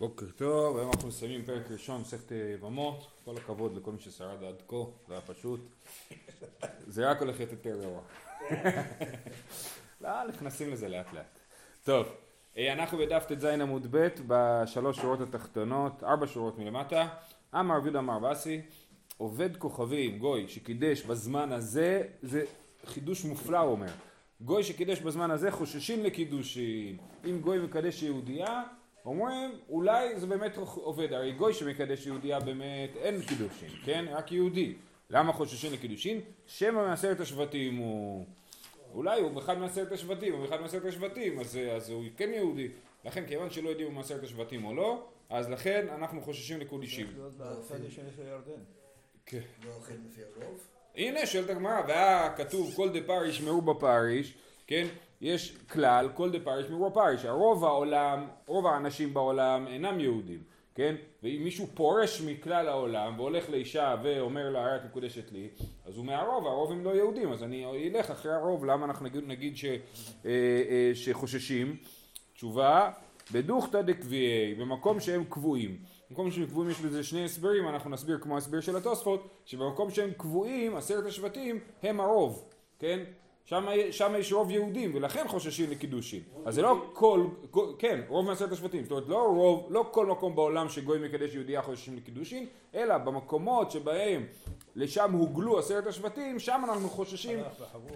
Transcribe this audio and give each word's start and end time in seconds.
בוקר 0.00 0.26
טוב, 0.36 0.76
היום 0.76 0.90
אנחנו 0.90 1.08
מסיימים 1.08 1.44
פרק 1.44 1.70
ראשון, 1.70 2.00
מסכת 2.00 2.32
יבמות, 2.54 3.06
כל 3.24 3.36
הכבוד 3.36 3.76
לכל 3.76 3.92
מי 3.92 4.00
ששרד 4.00 4.44
עד 4.44 4.62
כה, 4.68 4.76
זה 5.08 5.14
היה 5.14 5.20
פשוט. 5.20 5.60
זה 6.86 7.10
רק 7.10 7.20
הולך 7.20 7.38
להיות 7.38 7.52
יותר 7.52 7.80
גרוע. 7.80 8.00
לא, 10.00 10.10
נכנסים 10.28 10.70
לזה 10.70 10.88
לאט 10.88 11.12
לאט. 11.12 11.38
טוב, 11.84 12.06
אה, 12.56 12.72
אנחנו 12.72 12.98
בדף 12.98 13.24
ט"ז 13.28 13.44
עמוד 13.44 13.86
ב' 13.90 14.08
בשלוש 14.26 14.96
שורות 14.96 15.20
התחתונות, 15.20 16.04
ארבע 16.04 16.26
שורות 16.26 16.58
מלמטה. 16.58 17.08
אמר 17.54 17.76
רבי 17.76 17.98
אמר 17.98 18.18
באסי, 18.18 18.60
עובד 19.16 19.56
כוכבים, 19.56 20.18
גוי, 20.18 20.48
שקידש 20.48 21.02
בזמן 21.02 21.52
הזה, 21.52 22.02
זה 22.22 22.44
חידוש 22.86 23.24
מופלא 23.24 23.58
הוא 23.58 23.72
אומר. 23.72 23.90
גוי 24.40 24.62
שקידש 24.62 25.00
בזמן 25.00 25.30
הזה 25.30 25.50
חוששים 25.50 26.04
לקידושים. 26.04 26.96
אם 27.30 27.40
גוי 27.40 27.58
מקדש 27.58 28.02
יהודייה, 28.02 28.62
אומרים 29.04 29.50
אולי 29.68 30.20
זה 30.20 30.26
באמת 30.26 30.56
עובד, 30.56 31.12
הרי 31.12 31.32
גוי 31.32 31.54
שמקדש 31.54 32.06
יהודייה 32.06 32.40
באמת 32.40 32.96
אין 32.96 33.22
קידושין, 33.22 33.68
כן? 33.84 34.04
רק 34.10 34.32
יהודי. 34.32 34.74
למה 35.10 35.32
חוששים 35.32 35.72
לקידושין? 35.72 36.20
שמא 36.46 36.86
מעשרת 36.86 37.20
השבטים 37.20 37.76
הוא... 37.76 38.24
אולי 38.94 39.20
הוא 39.20 39.38
אחד 39.38 39.58
מעשרת 39.58 39.92
השבטים, 39.92 40.34
הוא 40.34 40.44
אחד 40.44 40.60
מעשרת 40.60 40.84
השבטים, 40.84 41.40
אז, 41.40 41.58
אז 41.76 41.90
הוא 41.90 42.04
כן 42.16 42.30
יהודי. 42.34 42.68
לכן 43.04 43.26
כיוון 43.26 43.50
שלא 43.50 43.68
יודעים 43.68 43.88
אם 43.88 43.94
הוא 43.94 44.00
מעשרת 44.00 44.24
השבטים 44.24 44.64
או 44.64 44.74
לא, 44.74 45.06
אז 45.30 45.50
לכן 45.50 45.86
אנחנו 45.94 46.22
חוששים 46.22 46.60
לקידושין. 46.60 47.06
כן. 49.26 49.40
לא? 50.40 50.46
הנה 50.96 51.26
שואלת 51.26 51.50
הגמרא, 51.50 51.80
והיה 51.88 52.34
כתוב 52.36 52.74
כל 52.76 52.92
דה 52.92 52.98
פריש 53.06 53.40
מרו 53.40 53.62
בפריש, 53.62 54.34
כן? 54.66 54.86
יש 55.22 55.56
כלל, 55.70 56.08
כל 56.14 56.30
דה 56.30 56.38
פריש 56.40 56.70
מרו 56.70 56.90
בפריש, 56.90 57.24
הרוב 57.24 57.64
העולם, 57.64 58.26
רוב 58.46 58.66
האנשים 58.66 59.14
בעולם 59.14 59.66
אינם 59.66 60.00
יהודים, 60.00 60.42
כן? 60.74 60.94
ואם 61.22 61.40
מישהו 61.44 61.66
פורש 61.74 62.20
מכלל 62.20 62.68
העולם 62.68 63.14
והולך 63.18 63.50
לאישה 63.50 63.96
ואומר 64.02 64.50
לה 64.50 64.64
הרי 64.64 64.76
את 64.76 64.84
מקודשת 64.84 65.32
לי, 65.32 65.48
אז 65.84 65.96
הוא 65.96 66.04
מהרוב, 66.04 66.46
הרוב 66.46 66.72
הם 66.72 66.84
לא 66.84 66.90
יהודים, 66.90 67.32
אז 67.32 67.42
אני 67.42 67.90
אלך 67.94 68.10
אחרי 68.10 68.32
הרוב, 68.32 68.64
למה 68.64 68.86
אנחנו 68.86 69.06
נגיד, 69.06 69.24
נגיד 69.26 69.56
ש, 69.56 69.64
אה, 69.64 69.78
אה, 70.24 70.90
שחוששים? 70.94 71.76
תשובה, 72.34 72.90
בדוכתא 73.32 73.82
דקביעי, 73.82 74.54
במקום 74.54 75.00
שהם 75.00 75.24
קבועים. 75.28 75.76
במקום 76.10 76.30
שהם 76.30 76.46
קבועים 76.46 76.70
יש 76.70 76.80
בזה 76.80 77.04
שני 77.04 77.24
הסברים, 77.24 77.68
אנחנו 77.68 77.90
נסביר 77.90 78.18
כמו 78.18 78.34
ההסבר 78.34 78.60
של 78.60 78.76
התוספות, 78.76 79.28
שבמקום 79.44 79.90
שהם 79.90 80.10
קבועים, 80.16 80.76
עשרת 80.76 81.06
השבטים 81.06 81.58
הם 81.82 82.00
הרוב, 82.00 82.48
כן? 82.78 83.00
שם, 83.44 83.66
שם 83.90 84.12
יש 84.18 84.32
רוב 84.32 84.50
יהודים 84.50 84.94
ולכן 84.94 85.28
חוששים 85.28 85.70
לקידושין. 85.70 86.20
אז 86.44 86.54
זה 86.54 86.62
לא 86.62 86.84
כל, 86.92 87.26
כל, 87.50 87.66
כן, 87.78 88.00
רוב 88.08 88.26
מעשרת 88.26 88.52
השבטים. 88.52 88.82
זאת 88.82 88.90
אומרת, 88.90 89.08
לא 89.08 89.26
רוב, 89.28 89.66
לא 89.70 89.88
כל 89.90 90.06
מקום 90.06 90.36
בעולם 90.36 90.68
שגוי 90.68 90.98
מקדש 91.08 91.34
יהודייה 91.34 91.62
חוששים 91.62 91.96
לקידושין, 91.96 92.46
אלא 92.74 92.98
במקומות 92.98 93.70
שבהם 93.70 94.26
לשם 94.76 95.12
הוגלו 95.12 95.58
עשרת 95.58 95.86
השבטים, 95.86 96.38
שם 96.38 96.62
אנחנו 96.64 96.88
חוששים, 96.88 97.38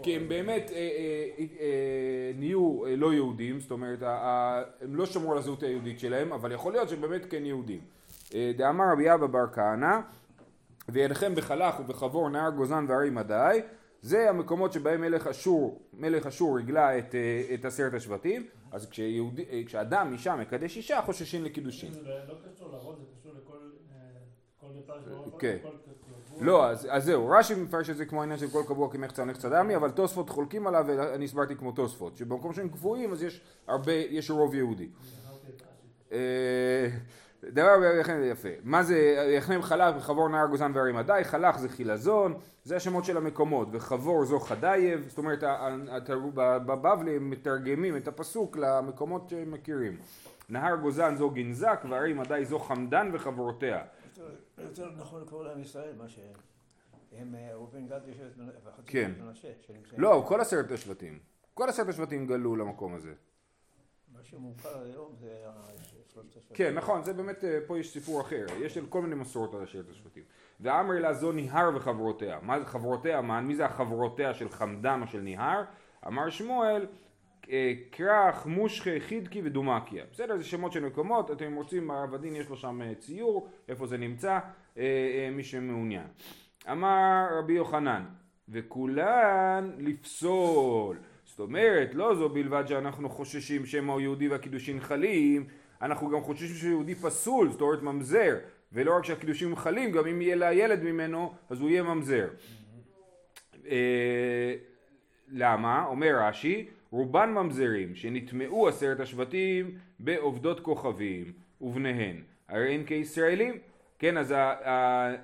כי 0.02 0.17
הם 0.17 0.28
באמת 0.28 0.70
אה, 0.70 0.77
אה, 0.77 1.44
אה, 1.61 2.33
נהיו 2.34 2.84
אה, 2.86 2.97
לא 2.97 3.14
יהודים, 3.14 3.61
זאת 3.61 3.70
אומרת, 3.70 3.98
הם 4.80 4.97
לא 4.97 5.06
שמרו 5.06 5.33
על 5.33 5.39
הזהות 5.39 5.62
היהודית 5.62 6.00
שלהם, 6.00 6.33
אבל 6.33 6.52
יכול 6.52 6.72
להיות 6.72 6.89
שהם 6.89 7.00
באמת 7.00 7.27
כן 7.30 7.47
יהודים. 7.47 7.80
אה, 8.34 8.52
דאמר 8.56 8.84
רבי 8.92 9.14
אבא 9.14 9.27
בר 9.27 9.47
כהנא, 9.52 9.98
וידכם 10.89 11.34
בחלך 11.34 11.80
ובחבור 11.80 12.28
נהר 12.28 12.50
גוזן 12.50 12.84
והרי 12.89 13.11
מדי, 13.11 13.61
זה 14.02 14.30
המקומות 14.30 14.72
שבהם 14.72 15.00
מלך 15.00 15.27
אשור, 15.27 15.83
מלך 15.92 16.27
אשור 16.27 16.58
הגלה 16.58 16.98
את, 16.98 17.14
אה, 17.14 17.55
את 17.55 17.64
עשרת 17.64 17.94
השבטים, 17.94 18.47
אז 18.72 18.91
כשיהודי, 18.91 19.44
אה, 19.50 19.62
כשאדם, 19.66 20.12
אישה, 20.12 20.36
מקדש 20.36 20.77
אישה, 20.77 21.02
חוששים 21.02 21.44
לקידושין. 21.44 21.92
זה 21.92 22.00
לא 22.02 22.34
קשור 22.55 22.72
לרוב, 22.72 22.98
זה 22.98 23.05
קשור 23.20 23.33
לכל... 23.33 23.56
כל 24.61 24.67
דבר 24.84 25.39
כן. 25.39 25.56
לא, 26.41 26.70
אז, 26.70 26.89
אז 26.91 27.05
זהו, 27.05 27.28
רש"י 27.28 27.55
מפרש 27.55 27.91
את 27.91 27.97
זה 27.97 28.06
כמו 28.06 28.20
העניין 28.20 28.39
של 28.39 28.48
כל 28.48 28.62
קבוע 28.69 28.92
כמחצה 28.92 29.22
או 29.22 29.27
נחצה 29.27 29.48
דמי, 29.48 29.77
אבל 29.77 29.90
תוספות 29.90 30.30
חולקים 30.30 30.67
עליו 30.67 30.84
ואני 30.89 31.24
הסברתי 31.24 31.57
כמו 31.57 31.73
תוספות, 31.73 32.17
שבמקום 32.17 32.52
שהם 32.52 32.68
קבועים 32.68 33.13
אז 33.13 33.23
יש 33.23 33.40
הרבה, 33.67 33.92
יש 33.92 34.30
רוב 34.30 34.55
יהודי. 34.55 34.89
דבר 37.45 37.80
ביחנם 37.80 38.20
זה 38.20 38.27
יפה. 38.27 38.48
מה 38.63 38.83
זה 38.83 38.98
יחנם 39.36 39.63
חלך 39.63 39.97
וחבור 39.97 40.29
נהר 40.29 40.47
גוזן 40.47 40.73
והרי 40.74 40.92
מדי? 40.92 41.20
חלך 41.24 41.58
זה 41.58 41.69
חילזון, 41.69 42.35
זה 42.64 42.77
השמות 42.77 43.05
של 43.05 43.17
המקומות, 43.17 43.69
וחבור 43.73 44.24
זו 44.24 44.41
חדייב, 44.41 45.08
זאת 45.08 45.19
אומרת 45.19 45.45
בבבלי 46.35 47.17
הם 47.17 47.30
מתרגמים 47.30 47.96
את 47.96 48.08
הפסוק 48.08 48.57
למקומות 48.57 49.29
שהם 49.29 49.51
מכירים. 49.51 49.98
נהר 50.48 50.77
גוזן 50.77 51.17
זו 51.17 51.30
גנזק 51.30 51.85
והרי 51.91 52.13
מדי 52.13 52.45
זו 52.45 52.58
חמדן 52.58 53.11
וחברותיה. 53.13 53.85
יותר 54.58 54.91
נכון 54.96 55.23
לקרוא 55.23 55.45
להם 55.45 55.61
ישראל, 55.61 55.92
מה 55.98 56.08
שהם 56.08 57.35
ראובן 57.52 57.86
גד 57.86 58.01
וחצי 58.64 58.83
כן. 58.86 59.13
מנשה. 59.20 59.48
לא, 59.96 60.25
כל 60.29 60.41
עשרת 60.41 60.70
השבטים. 60.70 61.19
כל 61.55 61.69
עשרת 61.69 61.89
השבטים 61.89 62.27
גלו 62.27 62.57
למקום 62.57 62.95
הזה. 62.95 63.13
מה 64.13 64.23
שמוכר 64.23 64.83
היום 64.83 65.14
זה 65.20 65.46
כן, 66.54 66.74
נכון, 66.74 67.02
זה 67.02 67.12
באמת, 67.12 67.44
אה, 67.44 67.58
פה 67.66 67.78
יש 67.78 67.92
סיפור 67.92 68.20
אחר. 68.20 68.46
יש 68.60 68.78
כל 68.88 69.02
מיני 69.02 69.14
מסורות 69.14 69.54
על 69.54 69.62
עשרת 69.62 69.90
השבטים. 69.90 70.22
ואמר 70.60 70.94
לה 71.00 71.14
זו 71.14 71.32
ניהר 71.32 71.70
וחברותיה. 71.77 72.38
מה 72.42 72.60
זה 72.60 72.66
חברותיה? 72.66 73.20
מי 73.20 73.56
זה 73.56 73.64
החברותיה 73.64 74.34
של 74.34 74.48
חמדן 74.48 75.00
או 75.02 75.06
של 75.06 75.20
ניהר? 75.20 75.62
אמר 76.06 76.30
שמואל, 76.30 76.86
אה, 77.50 77.72
כרך, 77.92 78.46
מושכה, 78.46 78.90
חידקי 79.00 79.42
ודומקיה. 79.44 80.04
בסדר, 80.12 80.36
זה 80.36 80.44
שמות 80.44 80.72
של 80.72 80.84
מקומות, 80.84 81.30
אתם 81.30 81.54
רוצים, 81.54 81.90
הרב 81.90 82.14
הדין 82.14 82.36
יש 82.36 82.48
לו 82.48 82.56
שם 82.56 82.83
אה, 82.83 82.94
ציור, 82.94 83.48
איפה 83.68 83.86
זה 83.86 83.96
נמצא, 83.96 84.38
מי 85.33 85.44
שמעוניין. 85.44 86.06
אמר 86.72 87.27
רבי 87.38 87.52
יוחנן, 87.52 88.04
וכולן 88.48 89.70
לפסול. 89.78 90.96
זאת 91.24 91.40
אומרת, 91.40 91.94
לא 91.94 92.14
זו 92.14 92.28
בלבד 92.28 92.64
שאנחנו 92.66 93.08
חוששים 93.08 93.66
שמא 93.66 93.92
הוא 93.92 94.00
יהודי 94.00 94.28
והקידושין 94.28 94.80
חלים, 94.80 95.46
אנחנו 95.83 96.11
גם 96.11 96.20
חוששים 96.20 96.57
שהוא 96.57 96.70
יהודי 96.70 96.95
פסול, 96.95 97.51
זאת 97.51 97.61
אומרת 97.61 97.83
ממזר, 97.83 98.37
ולא 98.73 98.97
רק 98.97 99.05
שהקידושים 99.05 99.57
חלים, 99.57 99.92
גם 99.92 100.07
אם 100.07 100.23
יהיה 100.23 100.37
לה 100.37 100.53
ילד 100.53 100.83
ממנו, 100.83 101.33
אז 101.51 101.61
הוא 101.61 101.70
יהיה 101.70 101.83
ממזר. 101.83 102.29
אה, 103.67 104.55
למה? 105.29 105.85
אומר 105.85 106.17
רש"י, 106.20 106.67
רובן 106.91 107.31
ממזרים 107.31 107.95
שנטמעו 107.95 108.69
עשרת 108.69 109.01
השבטים 109.01 109.79
בעובדות 109.98 110.61
כוכבים 110.61 111.33
ובניהן, 111.61 112.23
הרי 112.48 112.75
הן 112.75 112.85
כישראלים, 112.85 113.55
כן 113.98 114.17
אז 114.17 114.33
אה, 114.33 115.14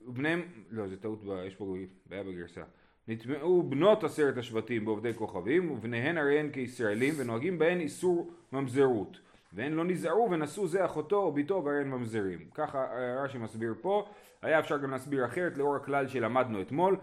בניהם, 0.00 0.42
לא 0.70 0.86
זה 0.86 0.96
טעות, 0.96 1.22
יש 1.46 1.54
פה 1.54 1.76
בעיה 2.06 2.22
בגרסה, 2.22 2.62
נטמעו 3.08 3.62
בנות 3.62 4.04
עשרת 4.04 4.36
השבטים 4.36 4.84
בעובדי 4.84 5.14
כוכבים 5.14 5.70
ובניהן 5.70 6.18
הרי 6.18 6.38
הן 6.38 6.50
כישראלים 6.52 7.14
ונוהגים 7.16 7.58
בהן 7.58 7.80
איסור 7.80 8.30
ממזרות 8.52 9.20
והן 9.54 9.72
לא 9.72 9.84
נזהרו 9.84 10.30
ונשאו 10.30 10.66
זה 10.66 10.84
אחותו 10.84 11.16
או 11.16 11.32
ביתו 11.32 11.62
והרי 11.64 11.80
הן 11.80 11.88
ממזרים 11.88 12.38
ככה 12.54 12.86
רש"י 13.24 13.38
מסביר 13.38 13.74
פה 13.80 14.08
היה 14.42 14.58
אפשר 14.58 14.76
גם 14.76 14.90
להסביר 14.90 15.24
אחרת 15.24 15.58
לאור 15.58 15.76
הכלל 15.76 16.08
שלמדנו 16.08 16.60
אתמול 16.62 16.96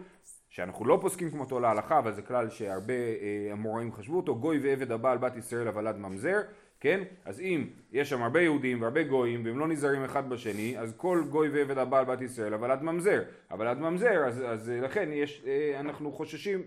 שאנחנו 0.50 0.86
לא 0.86 0.98
פוסקים 1.02 1.32
כמותו 1.32 1.60
להלכה 1.60 2.00
אבל 2.00 2.12
זה 2.12 2.22
כלל 2.22 2.50
שהרבה 2.50 2.94
אה, 2.94 3.50
אמוראים 3.54 3.94
חשבו 3.94 4.18
אותו 4.18 4.36
גוי 4.36 4.60
ועבד 4.60 4.92
הבעל 4.92 5.18
בת 5.18 5.36
ישראל 5.36 5.68
הוולד 5.68 5.98
ממזר 5.98 6.42
כן? 6.82 7.04
אז 7.26 7.40
אם 7.40 7.68
יש 7.92 8.10
שם 8.10 8.24
הרבה 8.24 8.42
יהודים 8.42 8.82
והרבה 8.82 9.04
גויים 9.04 9.46
והם 9.46 9.60
לא 9.60 9.68
נזהרים 9.68 10.04
אחד 10.04 10.30
בשני, 10.30 10.80
אז 10.80 10.94
כל 10.98 11.24
גוי 11.30 11.50
ועבד 11.50 11.78
הבעל 11.78 12.06
בת 12.06 12.22
ישראל 12.22 12.54
עד 12.54 12.84
ממזר. 12.84 13.22
עד 13.50 13.80
ממזר, 13.80 14.28
אז, 14.28 14.44
אז 14.48 14.70
לכן 14.70 15.10
יש, 15.14 15.44
אה, 15.48 15.80
אנחנו 15.80 16.12
חוששים 16.12 16.62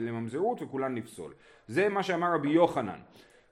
לממזרות 0.00 0.62
וכולן 0.62 0.94
נפסול. 0.94 1.32
זה 1.68 1.88
מה 1.88 2.02
שאמר 2.02 2.34
רבי 2.34 2.48
יוחנן. 2.48 2.98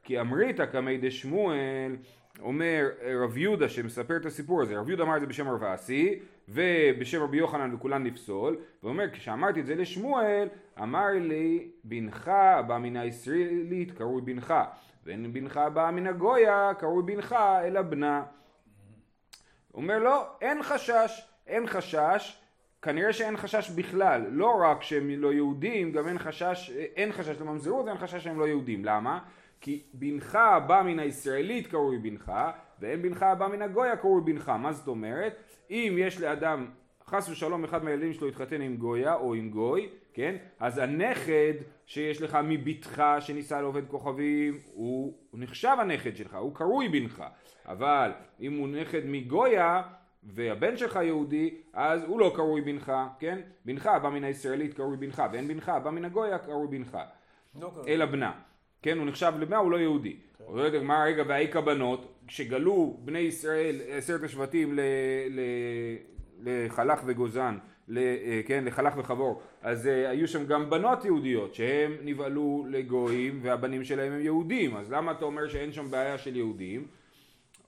כי 0.02 0.20
אמריתא 0.20 0.66
קמי 0.66 0.98
דשמואל 0.98 1.96
אומר 2.40 2.88
רב 3.22 3.38
יהודה 3.38 3.68
שמספר 3.68 4.16
את 4.16 4.26
הסיפור 4.26 4.62
הזה, 4.62 4.78
רב 4.78 4.88
יהודה 4.88 5.04
אמר 5.04 5.16
את 5.16 5.20
זה 5.20 5.26
בשם 5.26 5.48
רב 5.48 5.64
אסי 5.64 6.18
ובשם 6.48 7.22
רבי 7.22 7.36
יוחנן 7.36 7.74
וכולן 7.74 8.04
נפסול, 8.04 8.56
ואומר 8.82 9.10
כשאמרתי 9.12 9.60
את 9.60 9.66
זה 9.66 9.74
לשמואל 9.74 10.48
אמר 10.82 11.08
לי 11.20 11.68
בנך 11.84 12.28
הבא 12.28 12.78
מן 12.78 12.96
הישראלית 12.96 13.90
קרוי 13.90 14.22
בנך 14.22 14.54
ואין 15.04 15.32
בנך 15.32 15.60
באה 15.74 15.90
מן 15.90 16.06
הגויה, 16.06 16.70
קרוי 16.78 17.02
בנך 17.02 17.36
אלא 17.64 17.82
בנה. 17.82 18.22
אומר 19.74 19.98
לא, 19.98 20.26
אין 20.40 20.62
חשש, 20.62 21.28
אין 21.46 21.66
חשש, 21.66 22.42
כנראה 22.82 23.12
שאין 23.12 23.36
חשש 23.36 23.70
בכלל, 23.70 24.26
לא 24.30 24.62
רק 24.62 24.82
שהם 24.82 25.10
לא 25.10 25.32
יהודים, 25.32 25.92
גם 25.92 26.08
אין 26.08 26.18
חשש, 26.18 26.70
אין 26.96 27.12
חשש 27.12 27.40
לממזרות 27.40 27.86
ואין 27.86 27.98
חשש 27.98 28.24
שהם 28.24 28.38
לא 28.38 28.48
יהודים, 28.48 28.84
למה? 28.84 29.18
כי 29.62 29.82
בנך 29.94 30.38
בא 30.66 30.82
מן 30.86 30.98
הישראלית 30.98 31.66
קרוי 31.66 31.98
בנך, 31.98 32.32
ואין 32.80 33.02
בנך 33.02 33.26
בא 33.38 33.46
מן 33.46 33.62
הגויה 33.62 33.96
קרוי 33.96 34.20
בנך, 34.24 34.48
מה 34.48 34.72
זאת 34.72 34.88
אומרת? 34.88 35.42
אם 35.70 35.96
יש 35.98 36.20
לאדם, 36.20 36.66
חס 37.06 37.28
ושלום 37.28 37.64
אחד 37.64 37.84
מהילדים 37.84 38.12
שלו 38.12 38.28
התחתן 38.28 38.60
עם 38.60 38.76
גויה 38.76 39.14
או 39.14 39.34
עם 39.34 39.50
גוי, 39.50 39.88
כן? 40.14 40.36
אז 40.60 40.78
הנכד 40.78 41.52
שיש 41.86 42.22
לך 42.22 42.38
מבתך 42.44 43.02
שנישא 43.20 43.54
לעובד 43.54 43.88
כוכבים, 43.88 44.58
הוא, 44.74 45.14
הוא 45.30 45.40
נחשב 45.40 45.76
הנכד 45.80 46.16
שלך, 46.16 46.34
הוא 46.34 46.54
קרוי 46.54 46.88
בנך, 46.88 47.24
אבל 47.66 48.12
אם 48.40 48.58
הוא 48.58 48.68
נכד 48.68 49.02
מגויה 49.04 49.82
והבן 50.22 50.76
שלך 50.76 50.98
יהודי, 51.02 51.54
אז 51.72 52.04
הוא 52.04 52.20
לא 52.20 52.32
קרוי 52.34 52.60
בנך, 52.60 52.92
כן? 53.18 53.40
בנך 53.64 53.90
בא 54.02 54.08
מן 54.10 54.24
הישראלית 54.24 54.74
קרוי 54.74 54.96
בנך, 54.96 55.22
ואין 55.32 55.48
בנך 55.48 55.72
בא 55.84 55.90
מן 55.90 56.04
הגויה 56.04 56.38
קרוי 56.38 56.66
בנך, 56.66 56.98
לא. 57.60 57.70
אלא 57.88 58.06
בנה, 58.06 58.32
כן? 58.82 58.98
הוא 58.98 59.06
נחשב 59.06 59.32
לבנה, 59.40 59.56
הוא 59.56 59.70
לא 59.70 59.76
יהודי. 59.76 60.16
אומרת 60.46 60.74
הגמרא, 60.74 61.04
רגע, 61.04 61.22
והאיכה 61.28 61.60
בנות, 61.60 62.12
כשגלו 62.26 62.96
בני 63.04 63.18
ישראל, 63.18 63.76
עשרת 63.88 64.22
השבטים 64.22 64.74
ל- 64.74 64.80
ל- 65.30 65.96
לחלך 66.44 67.00
וגוזן, 67.06 67.58
ל- 67.88 67.98
אה, 67.98 68.40
כן, 68.46 68.64
לחלך 68.64 68.94
וחבור, 68.96 69.42
אז 69.62 69.86
אה, 69.86 70.10
היו 70.10 70.28
שם 70.28 70.46
גם 70.46 70.70
בנות 70.70 71.04
יהודיות 71.04 71.54
שהם 71.54 71.92
נבהלו 72.04 72.66
לגויים 72.68 73.38
והבנים 73.42 73.84
שלהם 73.84 74.12
הם 74.12 74.20
יהודים, 74.20 74.76
אז 74.76 74.92
למה 74.92 75.12
אתה 75.12 75.24
אומר 75.24 75.48
שאין 75.48 75.72
שם 75.72 75.90
בעיה 75.90 76.18
של 76.18 76.36
יהודים? 76.36 76.86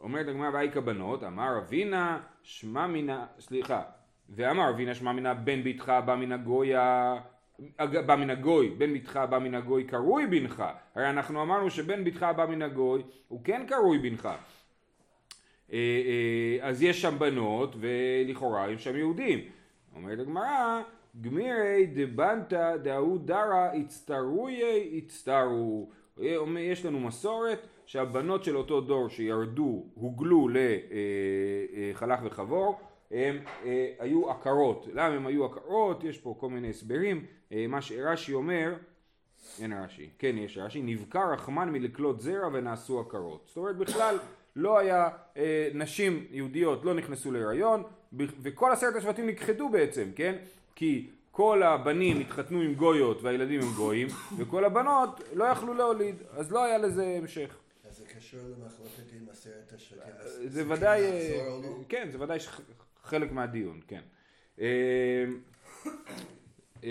אומרת 0.00 0.28
הגמרא 0.28 0.50
ואיכה 0.52 0.80
בנות, 0.80 1.24
אמר 1.24 1.58
אבינה 1.58 2.20
שמע 2.42 2.86
מינה, 2.86 3.26
סליחה, 3.40 3.82
ואמר 4.30 4.70
אבינה 4.70 4.94
שמע 4.94 5.12
מינה 5.12 5.34
בן 5.34 5.62
ביתך 5.62 5.92
בא 6.06 6.14
מן 6.14 6.32
הגויה, 6.32 7.14
בא 8.06 8.16
מן 8.16 8.30
הגוי, 8.30 8.68
בן 8.68 8.92
ביתך 8.92 9.20
בא 9.30 9.38
מן 9.38 9.54
הגוי 9.54 9.84
קרוי 9.84 10.26
בנך, 10.26 10.64
הרי 10.94 11.10
אנחנו 11.10 11.42
אמרנו 11.42 11.70
שבן 11.70 12.04
ביתך 12.04 12.26
בא 12.36 12.46
מן 12.46 12.62
הגוי, 12.62 13.02
הוא 13.28 13.40
כן 13.44 13.66
קרוי 13.68 13.98
בנך. 13.98 14.28
אה, 15.72 15.78
אה, 15.78 16.68
אז 16.68 16.82
יש 16.82 17.02
שם 17.02 17.18
בנות 17.18 17.76
ולכאורה 17.80 18.70
יש 18.70 18.84
שם 18.84 18.96
יהודים. 18.96 19.38
אומרת 19.96 20.18
הגמרא, 20.18 20.82
גמירי 21.20 21.86
דבנתא 21.94 22.76
דאו 22.76 23.18
דרא 23.18 23.68
הצטרויי 23.74 24.98
הצטרו. 24.98 25.90
אה, 26.20 26.36
יש 26.58 26.86
לנו 26.86 27.00
מסורת 27.00 27.66
שהבנות 27.86 28.44
של 28.44 28.56
אותו 28.56 28.80
דור 28.80 29.08
שירדו, 29.08 29.84
הוגלו 29.94 30.48
לחלך 31.92 32.20
וחבור, 32.24 32.80
הם 33.10 33.38
היו 33.98 34.30
עקרות. 34.30 34.88
למה 34.92 35.14
הם 35.14 35.26
היו 35.26 35.44
עקרות? 35.44 36.04
יש 36.04 36.18
פה 36.18 36.36
כל 36.40 36.48
מיני 36.48 36.70
הסברים. 36.70 37.24
אה, 37.54 37.66
מה 37.66 37.82
שרש"י 37.82 38.32
אומר, 38.34 38.74
אין 39.60 39.72
רש"י, 39.72 40.08
כן 40.18 40.38
יש 40.38 40.58
רש"י, 40.58 40.82
נבקע 40.82 41.32
רחמן 41.32 41.70
מלקלוט 41.70 42.20
זרע 42.20 42.48
ונעשו 42.52 43.00
עקרות. 43.00 43.44
זאת 43.46 43.56
אומרת 43.56 43.76
בכלל 43.76 44.18
לא 44.56 44.78
היה, 44.78 45.08
אה, 45.36 45.68
נשים 45.74 46.26
יהודיות 46.30 46.84
לא 46.84 46.94
נכנסו 46.94 47.32
להיריון 47.32 47.82
וכל 48.16 48.72
עשרת 48.72 48.96
השבטים 48.96 49.26
נכחדו 49.26 49.68
בעצם, 49.68 50.10
כן? 50.16 50.34
כי 50.74 51.10
כל 51.30 51.62
הבנים 51.62 52.20
התחתנו 52.20 52.60
עם 52.60 52.74
גויות 52.74 53.22
והילדים 53.22 53.60
הם 53.60 53.72
גויים 53.76 54.08
וכל 54.36 54.64
הבנות 54.64 55.20
לא 55.32 55.44
יכלו 55.44 55.74
להוליד, 55.74 56.16
אז 56.30 56.52
לא 56.52 56.64
היה 56.64 56.78
לזה 56.78 57.04
המשך. 57.22 57.56
אז 57.88 57.96
זה 57.96 58.04
קשור 58.16 58.40
למחלוקת 58.40 59.12
עם 59.12 59.26
עשרת 59.30 59.72
השבטים. 59.72 60.12
אז 60.18 60.40
זה 60.46 60.72
ודאי, 60.72 61.02
אה, 61.02 61.48
לא? 61.62 61.68
כן, 61.88 62.08
זה 62.12 62.20
ודאי 62.20 62.38
חלק 63.02 63.32
מהדיון, 63.32 63.80
כן. 63.88 64.00
אה, 66.84 66.90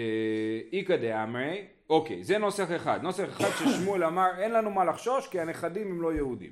איכא 0.73 0.95
דאמרי, 0.95 1.65
אוקיי, 1.89 2.23
זה 2.23 2.37
נוסח 2.37 2.67
אחד. 2.75 2.99
נוסח 3.03 3.23
אחד 3.29 3.49
ששמואל 3.59 4.03
אמר, 4.03 4.29
אין 4.37 4.51
לנו 4.51 4.71
מה 4.71 4.85
לחשוש 4.85 5.27
כי 5.27 5.39
הנכדים 5.39 5.87
הם 5.91 6.01
לא 6.01 6.13
יהודים. 6.13 6.51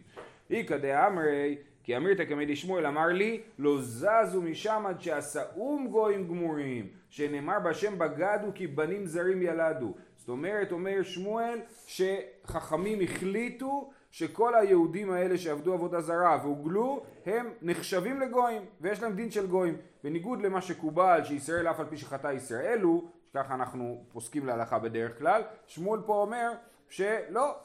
איכא 0.50 0.78
דאמרי, 0.78 1.58
כי 1.84 1.98
אמירתא 1.98 2.26
כמדי 2.26 2.56
שמואל 2.56 2.86
אמר 2.86 3.08
לי, 3.08 3.42
לא 3.60 3.78
זזו 3.82 4.42
משם 4.42 4.84
עד 4.88 5.02
שעשאום 5.02 5.88
גויים 5.88 6.28
גמורים, 6.28 6.88
שנאמר 7.10 7.60
בשם 7.60 8.00
בגדו 8.00 8.48
כי 8.56 8.68
בנים 8.68 9.06
זרים 9.06 9.42
ילדו. 9.42 9.94
זאת 10.18 10.30
אומרת, 10.30 10.72
אומר 10.72 11.04
שמואל, 11.04 11.60
שחכמים 11.88 13.02
החליטו 13.02 13.92
שכל 14.12 14.56
היהודים 14.56 15.12
האלה 15.12 15.38
שעבדו 15.38 15.74
עבודה 15.74 16.02
זרה 16.02 16.40
והוגלו, 16.44 17.04
הם 17.26 17.50
נחשבים 17.62 18.20
לגויים, 18.20 18.62
ויש 18.82 19.04
להם 19.04 19.16
דין 19.16 19.32
של 19.32 19.48
גויים. 19.48 19.78
בניגוד 20.04 20.42
למה 20.42 20.62
שקובל, 20.62 21.22
שישראל 21.24 21.68
אף 21.68 21.80
על 21.80 21.86
פי 21.90 21.98
שחטא 21.98 22.34
ישראל 22.34 22.82
הוא, 22.82 23.10
שככה 23.34 23.54
אנחנו 23.54 24.04
פוסקים 24.12 24.46
להלכה 24.46 24.80
בדרך 24.80 25.18
כלל, 25.18 25.42
שמואל 25.68 26.02
פה 26.02 26.14
אומר 26.14 26.52
שלא, 26.90 27.56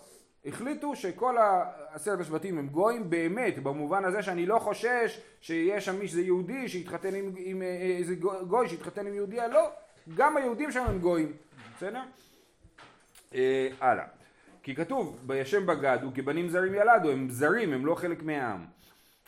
החליטו 0.45 0.97
שכל 0.97 1.37
עשרת 1.93 2.21
השבטים 2.21 2.59
הם 2.59 2.69
גויים 2.69 3.11
באמת, 3.11 3.63
במובן 3.63 4.05
הזה 4.05 4.23
שאני 4.23 4.47
לא 4.47 4.59
חושש 4.59 5.21
שיש 5.41 5.85
שם 5.85 5.99
מישהו 5.99 6.21
יהודי 6.21 6.69
שיתחתן 6.69 7.15
עם, 7.15 7.33
עם 7.37 7.63
אה, 7.63 7.97
איזה 7.99 8.15
גוי 8.49 8.69
שיתחתן 8.69 9.07
עם 9.07 9.15
יהודייה, 9.15 9.49
לא, 9.49 9.71
גם 10.17 10.37
היהודים 10.37 10.73
שם 10.73 10.85
הם 10.89 10.99
גויים, 10.99 11.33
בסדר? 11.77 12.03
אה, 13.35 13.69
הלאה. 13.81 14.05
כי 14.63 14.75
כתוב, 14.75 15.19
בישם 15.27 15.67
בגד 15.67 15.99
וכבנים 16.09 16.49
זרים 16.49 16.75
ילדו, 16.75 17.11
הם 17.11 17.31
זרים, 17.31 17.73
הם 17.73 17.87
לא 17.87 17.95
חלק 17.95 18.23
מהעם. 18.23 18.65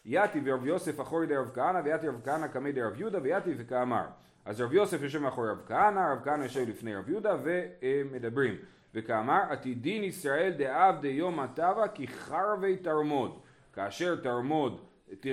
יתי 0.05 0.41
ורב 0.44 0.67
יוסף 0.67 1.00
אחורי 1.00 1.26
דרב 1.26 1.50
כהנא 1.55 1.81
ויתי 1.84 2.08
רב 2.08 2.20
כהנא 2.25 2.49
קמי 2.49 2.73
דרב 2.73 3.00
יהודה 3.00 3.19
ויתי 3.23 3.50
וכאמר. 3.58 4.05
אז 4.48 4.60
רב 4.60 4.72
יוסף 4.72 5.02
יושב 5.02 5.18
מאחורי 5.18 5.50
רב 5.50 5.60
כהנא, 5.66 6.12
רב 6.12 6.18
כהנא 6.24 6.42
יושב 6.42 6.68
לפני 6.68 6.96
רב 6.96 7.08
יהודה 7.08 7.36
והם 7.44 8.12
מדברים. 8.12 8.54
וכאמר 8.94 9.40
עתידין 9.50 10.04
ישראל 10.04 10.52
דאב 10.58 11.00
דיום 11.00 11.40
הטבה 11.40 11.88
כי 11.88 12.06
חרבי 12.08 12.76
תרמוד. 12.76 13.38
כאשר 13.72 14.16
תרמוד 14.16 14.80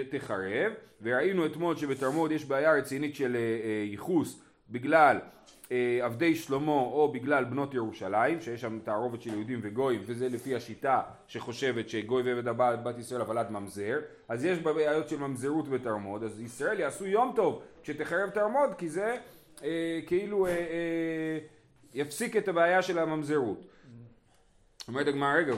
תחרב, 0.09 0.71
וראינו 1.01 1.45
אתמול 1.45 1.75
שבתרמוד 1.75 2.31
יש 2.31 2.45
בעיה 2.45 2.73
רצינית 2.73 3.15
של 3.15 3.35
אה, 3.35 3.39
אה, 3.39 3.83
ייחוס 3.85 4.43
בגלל 4.69 5.19
אה, 5.71 5.99
עבדי 6.01 6.35
שלמה 6.35 6.71
או 6.71 7.11
בגלל 7.11 7.43
בנות 7.43 7.73
ירושלים, 7.73 8.41
שיש 8.41 8.61
שם 8.61 8.79
תערובת 8.83 9.21
של 9.21 9.29
יהודים 9.29 9.59
וגויים, 9.63 10.01
וזה 10.05 10.29
לפי 10.29 10.55
השיטה 10.55 11.01
שחושבת 11.27 11.89
שגוי 11.89 12.23
ועבד 12.23 12.47
הבא 12.47 12.75
בת 12.75 12.97
ישראל 12.97 13.21
הבלת 13.21 13.49
ממזר, 13.49 13.99
אז 14.27 14.45
יש 14.45 14.59
בעיות 14.59 15.09
של 15.09 15.19
ממזרות 15.19 15.69
בתרמוד, 15.69 16.23
אז 16.23 16.41
ישראל 16.41 16.79
יעשו 16.79 17.05
יום 17.05 17.33
טוב 17.35 17.61
כשתחרב 17.83 18.29
תרמוד, 18.29 18.69
כי 18.77 18.89
זה 18.89 19.17
אה, 19.63 19.99
כאילו 20.07 20.45
אה, 20.45 20.51
אה, 20.51 21.37
יפסיק 21.93 22.37
את 22.37 22.47
הבעיה 22.47 22.81
של 22.81 22.99
הממזרות. 22.99 23.65
אומרת 24.87 25.07
הגמרא, 25.07 25.33
רגע, 25.33 25.53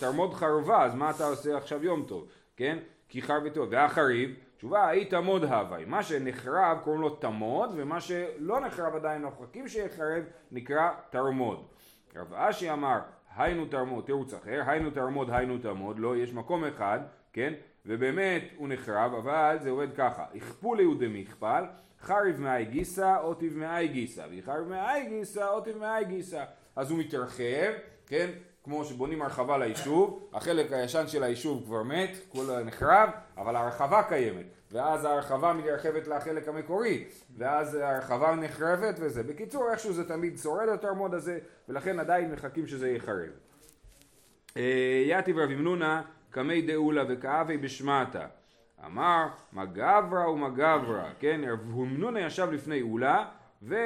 תרמוד 0.00 0.34
חרבה, 0.34 0.84
אז 0.84 0.94
מה 0.94 1.10
אתה 1.10 1.26
עושה 1.26 1.56
עכשיו 1.56 1.84
יום 1.84 2.04
טוב, 2.08 2.28
כן? 2.56 2.78
כי 3.08 3.22
חרבתו, 3.22 3.70
והחריב, 3.70 4.34
תשובה, 4.60 4.88
היית 4.88 5.10
תמוד 5.10 5.44
הווי. 5.44 5.84
מה 5.84 6.02
שנחרב 6.02 6.78
קוראים 6.84 7.02
לו 7.02 7.10
תמוד, 7.10 7.70
ומה 7.76 8.00
שלא 8.00 8.60
נחרב 8.60 8.94
עדיין, 8.94 9.22
מחכים 9.22 9.68
שיחרב, 9.68 10.24
נקרא 10.52 10.90
תרמוד. 11.10 11.66
רב 12.16 12.34
אשי 12.34 12.70
אמר, 12.70 12.98
היינו 13.36 13.66
תרמוד, 13.66 14.04
תירוץ 14.04 14.34
אחר, 14.34 14.62
היינו 14.66 14.90
תרמוד, 14.90 15.30
היינו 15.30 15.58
תמוד, 15.58 15.98
לא, 15.98 16.16
יש 16.16 16.34
מקום 16.34 16.64
אחד, 16.64 17.00
כן? 17.32 17.52
ובאמת 17.86 18.42
הוא 18.56 18.68
נחרב, 18.68 19.14
אבל 19.14 19.56
זה 19.60 19.70
עובד 19.70 19.94
ככה, 19.96 20.24
יכפו 20.34 20.74
ליהודי 20.74 21.08
מכפל, 21.08 21.64
חריב 22.00 22.40
מאי 22.40 22.64
גיסא, 22.64 23.16
אותיב 23.22 23.58
מאי 23.58 23.88
גיסא, 23.88 24.26
וחריב 24.30 24.68
מאי 24.68 25.06
גיסא, 25.08 25.48
אותיב 25.48 25.78
מאי 25.78 26.04
גיסא. 26.04 26.44
אז 26.76 26.90
הוא 26.90 26.98
מתרחב, 26.98 27.72
כן? 28.06 28.30
כמו 28.70 28.84
שבונים 28.84 29.22
הרחבה 29.22 29.58
ליישוב, 29.58 30.28
החלק 30.32 30.72
הישן 30.72 31.06
של 31.06 31.22
היישוב 31.22 31.64
כבר 31.64 31.82
מת, 31.82 32.10
כולו 32.28 32.64
נחרב, 32.64 33.10
אבל 33.36 33.56
ההרחבה 33.56 34.02
קיימת, 34.02 34.46
ואז 34.72 35.04
ההרחבה 35.04 35.52
מתרחבת 35.52 36.08
לחלק 36.08 36.48
המקורי, 36.48 37.04
ואז 37.36 37.74
ההרחבה 37.74 38.34
נחרבת 38.34 38.94
וזה. 39.00 39.22
בקיצור, 39.22 39.70
איכשהו 39.70 39.92
זה 39.92 40.08
תמיד 40.08 40.38
שורד 40.38 40.68
התרמוד 40.68 41.14
הזה, 41.14 41.38
ולכן 41.68 41.98
עדיין 41.98 42.32
מחכים 42.32 42.66
שזה 42.66 42.90
ייחרב. 42.90 43.30
אה, 44.56 45.02
יתיב 45.06 45.38
רבי 45.38 45.54
מנונה 45.54 46.02
קמי 46.30 46.62
דאולה 46.62 47.04
וכאבי 47.08 47.56
בשמטה. 47.56 48.26
אמר 48.86 49.26
מגברה 49.52 50.30
ומגברה, 50.30 51.10
כן, 51.18 51.40
רב 51.48 51.74
מנונה 51.74 52.20
ישב 52.20 52.48
לפני 52.52 52.82
אולה 52.82 53.24
ו... 53.62 53.76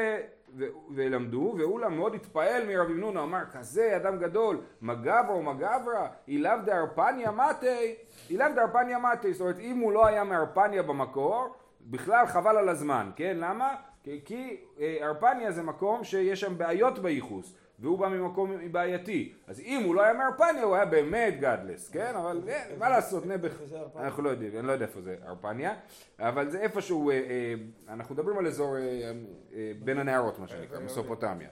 ו... 0.58 0.64
ולמדו, 0.90 1.54
ואולה 1.58 1.88
מאוד 1.88 2.14
התפעל 2.14 2.66
מרבי 2.66 2.92
מנונה, 2.92 3.23
אמר 3.23 3.44
כזה 3.52 3.96
אדם 3.96 4.18
גדול, 4.18 4.61
מגברה 4.82 5.37
ומגברה, 5.37 6.08
אילאו 6.28 6.56
דארפניה 6.64 7.30
מתי, 7.30 7.94
אילאו 8.30 8.46
דארפניה 8.54 8.99
מתי, 8.99 9.32
זאת 9.32 9.40
אומרת 9.40 9.58
אם 9.58 9.78
הוא 9.78 9.92
לא 9.92 10.06
היה 10.06 10.25
מארפניה 10.25 10.82
במקור, 10.82 11.54
בכלל 11.80 12.26
חבל 12.26 12.56
על 12.56 12.68
הזמן, 12.68 13.11
כן, 13.16 13.37
למה? 13.40 13.75
כי, 14.02 14.20
כי 14.25 14.56
אה, 14.80 14.96
ארפניה 15.02 15.52
זה 15.52 15.62
מקום 15.62 16.04
שיש 16.04 16.40
שם 16.40 16.58
בעיות 16.58 16.99
בייחוס, 16.99 17.54
והוא 17.78 17.98
בא 17.98 18.08
ממקום 18.08 18.72
בעייתי, 18.72 19.32
אז 19.46 19.60
אם 19.60 19.82
הוא 19.84 19.94
לא 19.94 20.02
היה 20.02 20.12
מארפניה 20.12 20.62
הוא 20.62 20.74
היה 20.74 20.84
באמת 20.84 21.34
גדלס, 21.40 21.90
כן, 21.90 22.12
אבל 22.16 22.40
אה, 22.48 22.64
מה 22.78 22.88
לעשות, 22.88 23.26
נעבך? 23.26 23.52
אנחנו 23.96 24.22
לא 24.22 24.30
יודעים, 24.30 24.58
אני 24.58 24.66
לא 24.66 24.72
יודע 24.72 24.86
איפה 24.86 25.00
זה 25.00 25.16
ארפניה, 25.26 25.74
אבל 26.18 26.50
זה 26.50 26.60
איפשהו, 26.60 27.10
אה, 27.10 27.14
אה, 27.14 27.54
אנחנו 27.88 28.14
מדברים 28.14 28.38
על 28.38 28.46
אזור 28.46 28.76
אה, 28.76 29.12
אה, 29.54 29.72
בין 29.84 29.98
הנהרות 29.98 30.38
מה 30.38 30.48
שנקרא, 30.48 30.80
מסופוטמיה. 30.80 31.48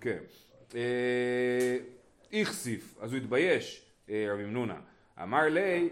כן. 0.00 0.18
אה, 0.74 1.76
איכסיף, 2.32 2.98
אז 3.00 3.12
הוא 3.12 3.20
התבייש, 3.20 3.86
אה, 4.10 4.26
רבי 4.32 4.44
מנונה. 4.44 4.76
אמר 5.22 5.48
לי, 5.48 5.88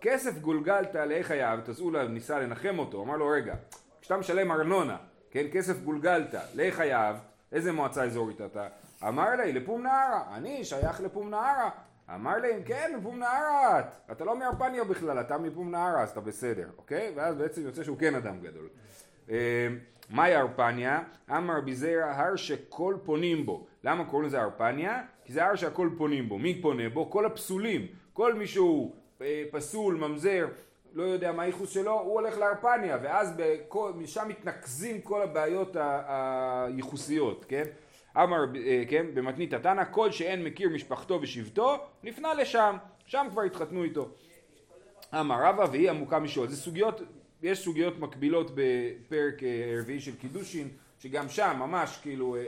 כסף 0.00 0.38
גולגלת 0.38 0.96
עלי 0.96 1.24
חייו, 1.24 1.58
תזעו 1.64 1.90
לה, 1.90 2.08
ניסה 2.08 2.38
לנחם 2.38 2.78
אותו, 2.78 3.02
אמר 3.02 3.16
לו, 3.16 3.28
רגע, 3.28 3.54
כשאתה 4.00 4.16
משלם 4.16 4.52
ארנונה, 4.52 4.96
כן, 5.30 5.46
כסף 5.52 5.80
גולגלת, 5.80 6.34
לי 6.54 6.72
חייב, 6.72 7.16
איזה 7.52 7.72
מועצה 7.72 8.04
אזורית 8.04 8.40
אתה? 8.40 8.66
אמר 9.08 9.30
לי 9.36 9.52
לפום 9.52 9.82
נהרה, 9.82 10.22
אני 10.34 10.64
שייך 10.64 11.00
לפום 11.00 11.30
נהרה. 11.30 11.70
אמר 12.14 12.38
להם 12.38 12.62
כן 12.62 12.92
מפום 12.98 13.18
נהרה 13.18 13.80
את, 13.80 13.84
אתה 14.12 14.24
לא 14.24 14.38
מארפניה 14.38 14.84
בכלל, 14.84 15.20
אתה 15.20 15.38
מפום 15.38 15.70
נהרה 15.70 16.02
אז 16.02 16.10
אתה 16.10 16.20
בסדר, 16.20 16.68
אוקיי? 16.78 17.12
ואז 17.16 17.36
בעצם 17.36 17.62
יוצא 17.62 17.84
שהוא 17.84 17.98
כן 17.98 18.14
אדם 18.14 18.40
גדול. 18.40 18.68
אה, 19.30 19.68
מהי 20.10 20.36
ארפניה? 20.36 21.02
אמר 21.30 21.60
ביזרע 21.60 22.04
הר 22.04 22.36
שכל 22.36 22.96
פונים 23.04 23.46
בו. 23.46 23.66
למה 23.84 24.04
קוראים 24.04 24.28
לזה 24.28 24.42
ארפניה? 24.42 25.02
כי 25.24 25.32
זה 25.32 25.44
הר 25.44 25.56
שהכל 25.56 25.90
פונים 25.98 26.28
בו. 26.28 26.38
מי 26.38 26.62
פונה 26.62 26.88
בו? 26.88 27.10
כל 27.10 27.26
הפסולים. 27.26 27.86
כל 28.12 28.34
מי 28.34 28.46
שהוא 28.46 28.94
אה, 29.22 29.44
פסול, 29.50 29.94
ממזר, 29.94 30.46
לא 30.92 31.02
יודע 31.02 31.32
מה 31.32 31.42
הייחוס 31.42 31.70
שלו, 31.70 32.00
הוא 32.00 32.12
הולך 32.12 32.38
לארפניה, 32.38 32.98
ואז 33.02 33.32
משם 33.94 34.28
מתנקזים 34.28 35.00
כל 35.00 35.22
הבעיות 35.22 35.76
הייחוסיות, 35.76 37.44
כן? 37.48 37.64
אמר, 38.16 38.44
אה, 38.56 38.82
כן, 38.88 39.06
במתנית 39.14 39.52
התנא, 39.52 39.84
כל 39.90 40.12
שאין 40.12 40.44
מכיר 40.44 40.68
משפחתו 40.68 41.18
ושבטו, 41.22 41.76
נפנה 42.02 42.34
לשם, 42.34 42.76
שם 43.06 43.26
כבר 43.30 43.42
התחתנו 43.42 43.84
איתו. 43.84 44.08
אמר 45.20 45.44
רבא 45.44 45.66
והיא 45.72 45.90
עמוקה 45.90 46.18
משאול. 46.18 46.48
זה 46.48 46.56
סוגיות, 46.56 47.00
יש 47.42 47.64
סוגיות 47.64 47.98
מקבילות 47.98 48.50
בפרק 48.54 49.42
אה, 49.42 49.78
רביעי 49.80 50.00
של 50.00 50.16
קידושין, 50.16 50.68
שגם 50.98 51.28
שם 51.28 51.56
ממש 51.58 51.98
כאילו 52.02 52.36
אה, 52.36 52.40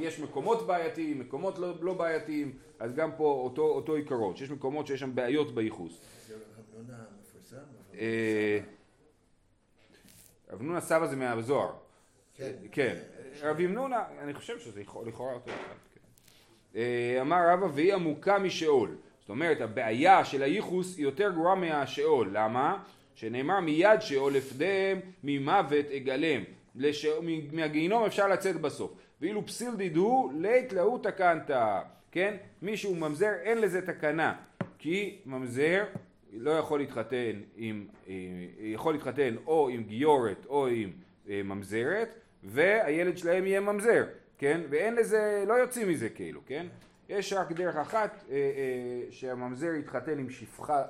יש 0.00 0.20
מקומות 0.20 0.66
בעייתיים, 0.66 1.20
מקומות 1.20 1.58
לא, 1.58 1.74
לא 1.80 1.94
בעייתיים, 1.94 2.52
אז 2.78 2.94
גם 2.94 3.10
פה 3.16 3.40
אותו, 3.44 3.62
אותו 3.62 3.94
עיקרון, 3.94 4.36
שיש 4.36 4.50
מקומות 4.50 4.86
שיש 4.86 5.00
שם 5.00 5.14
בעיות 5.14 5.54
בייחוס. 5.54 6.00
רב 6.30 6.38
נונה 6.76 6.98
המפורסם? 6.98 7.56
רב 7.56 7.98
אה, 7.98 8.58
רב 10.50 10.62
נונה 10.62 10.80
סבא 10.80 11.06
זה 11.06 11.16
מהזוהר. 11.16 11.89
כן. 12.40 12.52
כן. 12.72 12.96
רבי 13.42 13.66
מנונה, 13.66 14.04
אני 14.22 14.34
חושב 14.34 14.58
שזה 14.58 14.80
לכאורה 15.06 15.34
אותו 15.34 15.50
אחד. 15.50 15.74
כן. 15.94 16.00
אה, 16.76 17.18
אמר 17.20 17.50
רבא 17.50 17.66
והיא 17.74 17.94
עמוקה 17.94 18.38
משאול. 18.38 18.96
זאת 19.20 19.28
אומרת 19.28 19.60
הבעיה 19.60 20.24
של 20.24 20.42
הייחוס 20.42 20.96
היא 20.96 21.04
יותר 21.04 21.30
גרועה 21.30 21.54
מהשאול. 21.54 22.30
למה? 22.32 22.82
שנאמר 23.14 23.60
מיד 23.60 24.00
שאול 24.00 24.36
אפדם 24.36 24.98
ממוות 25.24 25.86
אגלם. 25.96 26.42
מהגיהינום 27.52 28.04
אפשר 28.04 28.28
לצאת 28.28 28.60
בסוף. 28.60 28.92
ואילו 29.20 29.46
פסיל 29.46 29.76
דידו 29.76 30.30
לית 30.34 30.72
להו 30.72 30.98
תקנת. 30.98 31.50
כן? 32.12 32.36
מישהו 32.62 32.94
ממזר 32.94 33.32
אין 33.42 33.60
לזה 33.60 33.86
תקנה. 33.86 34.34
כי 34.78 35.18
ממזר 35.26 35.84
לא 36.32 36.50
יכול 36.50 36.80
להתחתן 36.80 37.40
עם, 37.56 37.86
אה, 38.08 38.14
יכול 38.60 38.94
להתחתן 38.94 39.34
או 39.46 39.68
עם 39.68 39.82
גיורת 39.82 40.46
או 40.48 40.66
עם 40.66 40.90
אה, 41.28 41.42
ממזרת 41.42 42.14
והילד 42.44 43.18
שלהם 43.18 43.46
יהיה 43.46 43.60
ממזר, 43.60 44.04
כן? 44.38 44.60
ואין 44.70 44.94
לזה, 44.94 45.44
לא 45.48 45.54
יוצאים 45.54 45.88
מזה 45.88 46.08
כאילו, 46.08 46.40
כן? 46.46 46.66
יש 47.08 47.32
רק 47.32 47.52
דרך 47.52 47.76
אחת 47.76 48.24
אה, 48.30 48.34
אה, 48.34 48.40
שהממזר 49.10 49.74
יתחתן 49.74 50.18
עם 50.18 50.30
שפחה, 50.30 50.82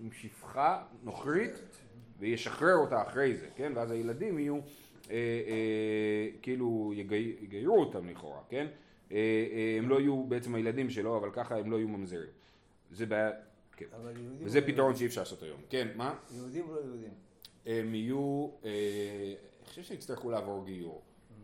עם 0.00 0.12
שפחה 0.12 0.82
נוכרית 1.02 1.52
וישחרר 2.18 2.74
אותה 2.74 3.02
אחרי 3.02 3.34
זה, 3.34 3.46
כן? 3.56 3.72
ואז 3.76 3.90
הילדים 3.90 4.38
יהיו, 4.38 4.54
אה, 4.54 4.60
אה, 5.10 6.28
כאילו 6.42 6.92
יגי, 6.96 7.36
יגיירו 7.40 7.80
אותם 7.80 8.08
לכאורה, 8.08 8.40
כן? 8.48 8.66
אה, 9.12 9.16
אה, 9.16 9.76
הם 9.78 9.88
לא 9.88 10.00
יהיו 10.00 10.24
בעצם 10.24 10.54
הילדים 10.54 10.90
שלו, 10.90 11.16
אבל 11.16 11.30
ככה 11.32 11.56
הם 11.56 11.70
לא 11.70 11.76
יהיו 11.76 11.88
ממזרים. 11.88 12.30
זה 12.90 13.06
בעיה, 13.06 13.30
כן. 13.76 13.86
וזה 14.40 14.58
או- 14.58 14.66
פתרון 14.66 14.96
שאי 14.96 15.06
אפשר 15.06 15.20
לעשות 15.20 15.42
היום. 15.42 15.60
כן, 15.70 15.88
מה? 15.96 16.14
יהודים 16.36 16.68
או 16.68 16.74
לא 16.74 16.80
יהודים? 16.80 17.10
הם 17.66 17.94
יהיו, 17.94 18.48
אה, 18.64 18.70
חושב 19.70 19.82
שיצטרכו 19.82 20.30
לעבור 20.30 20.64
גיור, 20.66 21.02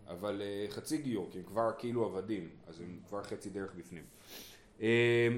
אבל 0.09 0.43
אה, 0.43 0.67
חצי 0.71 0.99
גיור, 0.99 1.29
כי 1.31 1.39
הם 1.39 1.45
כבר 1.45 1.71
כאילו 1.79 2.05
עבדים, 2.05 2.49
אז 2.69 2.81
הם 2.81 2.99
כבר 3.09 3.23
חצי 3.23 3.51
דרך 3.51 3.75
בפנים. 3.75 4.03
אה, 4.83 5.29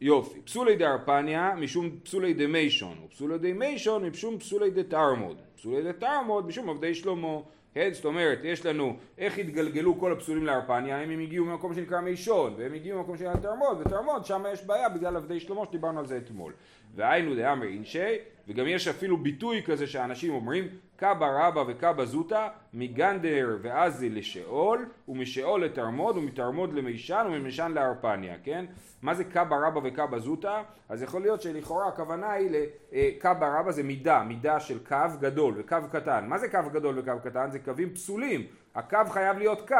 יופי, 0.00 0.40
פסולי 0.40 0.76
דארפניה 0.76 1.54
משום 1.54 1.90
פסולי 2.02 2.34
דמיישון, 2.34 2.98
ופסולי 3.04 3.38
דמיישון 3.38 4.04
משום 4.04 4.38
פסולי 4.38 4.70
דתרמוד, 4.70 5.40
פסולי 5.56 5.82
דתרמוד 5.82 6.46
משום 6.46 6.70
עבדי 6.70 6.94
שלמה. 6.94 7.38
כן, 7.74 7.90
זאת 7.92 8.04
אומרת, 8.04 8.38
יש 8.44 8.66
לנו 8.66 8.96
איך 9.18 9.38
התגלגלו 9.38 9.98
כל 9.98 10.12
הפסולים 10.12 10.46
לארפניה, 10.46 11.04
אם 11.04 11.10
הם 11.10 11.20
הגיעו 11.20 11.46
ממקום 11.46 11.74
שנקרא 11.74 12.00
מישון, 12.00 12.54
והם 12.58 12.74
הגיעו 12.74 12.98
ממקום 12.98 13.16
שנקרא 13.16 13.36
תרמוד, 13.36 13.80
ותרמוד, 13.80 14.24
שם 14.24 14.44
יש 14.52 14.64
בעיה 14.64 14.88
בגלל 14.88 15.16
עבדי 15.16 15.40
שלמה 15.40 15.64
שדיברנו 15.64 16.00
על 16.00 16.06
זה 16.06 16.16
אתמול. 16.16 16.52
והיינו 16.94 17.34
דאמר 17.34 17.66
אינשי, 17.66 18.14
וגם 18.48 18.66
יש 18.68 18.88
אפילו 18.88 19.16
ביטוי 19.16 19.62
כזה 19.62 19.86
שאנשים 19.86 20.34
אומרים, 20.34 20.68
קבא 20.96 21.46
רבא 21.46 21.64
וקבא 21.66 22.04
זוטא, 22.04 22.48
מגנדר 22.74 23.58
ועזי 23.62 24.10
לשאול, 24.10 24.86
ומשאול 25.08 25.64
לתרמוד, 25.64 26.16
ומתרמוד 26.16 26.74
למישן, 26.74 27.26
וממישן 27.28 27.72
לארפניה, 27.74 28.34
כן? 28.44 28.64
מה 29.02 29.14
זה 29.14 29.24
קבא 29.24 29.56
רבא 29.66 29.80
וקבא 29.84 30.18
זוטא? 30.18 30.62
אז 30.88 31.02
יכול 31.02 31.22
להיות 31.22 31.42
שלכאורה 31.42 31.88
הכוונה 31.88 32.32
היא 32.32 32.50
לקבא 32.92 33.60
רבא 33.60 33.72
זה 33.72 33.82
מידה, 33.82 34.22
מידה 34.22 34.60
של 34.60 34.78
קו 34.88 34.96
גדול 35.20 35.54
וקו 35.56 35.76
קטן. 35.92 36.24
מה 36.28 36.38
זה 36.38 36.48
קו 36.48 36.70
גדול 36.72 36.98
וקו 36.98 37.12
קטן? 37.24 37.50
זה 37.50 37.58
קווים 37.58 37.94
פסולים. 37.94 38.46
הקו 38.74 38.98
חייב 39.10 39.38
להיות 39.38 39.68
קו, 39.68 39.76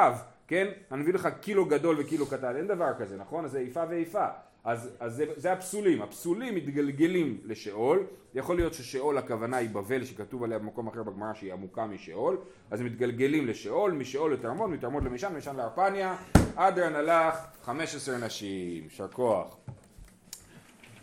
כן? 0.48 0.66
אני 0.92 1.02
מביא 1.02 1.14
לך 1.14 1.28
קילו 1.40 1.64
גדול 1.64 1.96
וקילו 2.00 2.26
קטן, 2.26 2.56
אין 2.56 2.66
דבר 2.66 2.92
כזה, 2.98 3.16
נכון? 3.16 3.44
אז 3.44 3.50
זה 3.50 3.58
איפה 3.58 3.82
ואיפה. 3.88 4.26
אז, 4.64 4.90
אז 5.00 5.14
זה, 5.16 5.24
זה 5.36 5.52
הפסולים, 5.52 6.02
הפסולים 6.02 6.54
מתגלגלים 6.54 7.40
לשאול, 7.44 8.02
יכול 8.34 8.56
להיות 8.56 8.74
ששאול 8.74 9.18
הכוונה 9.18 9.56
היא 9.56 9.70
בבל 9.70 10.04
שכתוב 10.04 10.44
עליה 10.44 10.58
במקום 10.58 10.86
אחר 10.86 11.02
בגמרא 11.02 11.34
שהיא 11.34 11.52
עמוקה 11.52 11.86
משאול, 11.86 12.36
אז 12.70 12.80
הם 12.80 12.86
מתגלגלים 12.86 13.46
לשאול, 13.46 13.92
משאול 13.92 14.32
לתרמוד, 14.32 14.70
מתרמוד 14.70 15.04
למישן, 15.04 15.32
מישן 15.34 15.56
לארפניה, 15.56 16.16
אדרן 16.56 16.94
הלך 16.94 17.34
15 17.62 18.18
נשים, 18.18 18.84
יישר 18.84 19.08
כוח. 19.08 19.56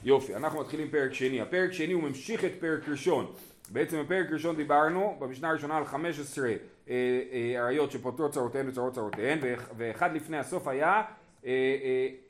יופי, 0.03 0.35
אנחנו 0.35 0.59
מתחילים 0.61 0.89
פרק 0.91 1.13
שני, 1.13 1.41
הפרק 1.41 1.71
שני 1.71 1.93
הוא 1.93 2.03
ממשיך 2.03 2.45
את 2.45 2.51
פרק 2.59 2.89
ראשון, 2.89 3.31
בעצם 3.69 4.01
בפרק 4.03 4.27
ראשון 4.31 4.55
דיברנו 4.55 5.15
במשנה 5.19 5.49
הראשונה 5.49 5.77
על 5.77 5.85
15 5.85 6.47
אה, 6.49 6.55
אה, 6.89 7.63
אריות 7.65 7.91
שפותרות 7.91 8.31
צרותיהן 8.31 8.69
וצרות 8.69 8.93
צרותיהן 8.93 9.39
ואח- 9.41 9.69
ואחד 9.77 10.15
לפני 10.15 10.37
הסוף 10.37 10.67
היה 10.67 10.87
אה, 10.87 10.99
אה, 10.99 11.03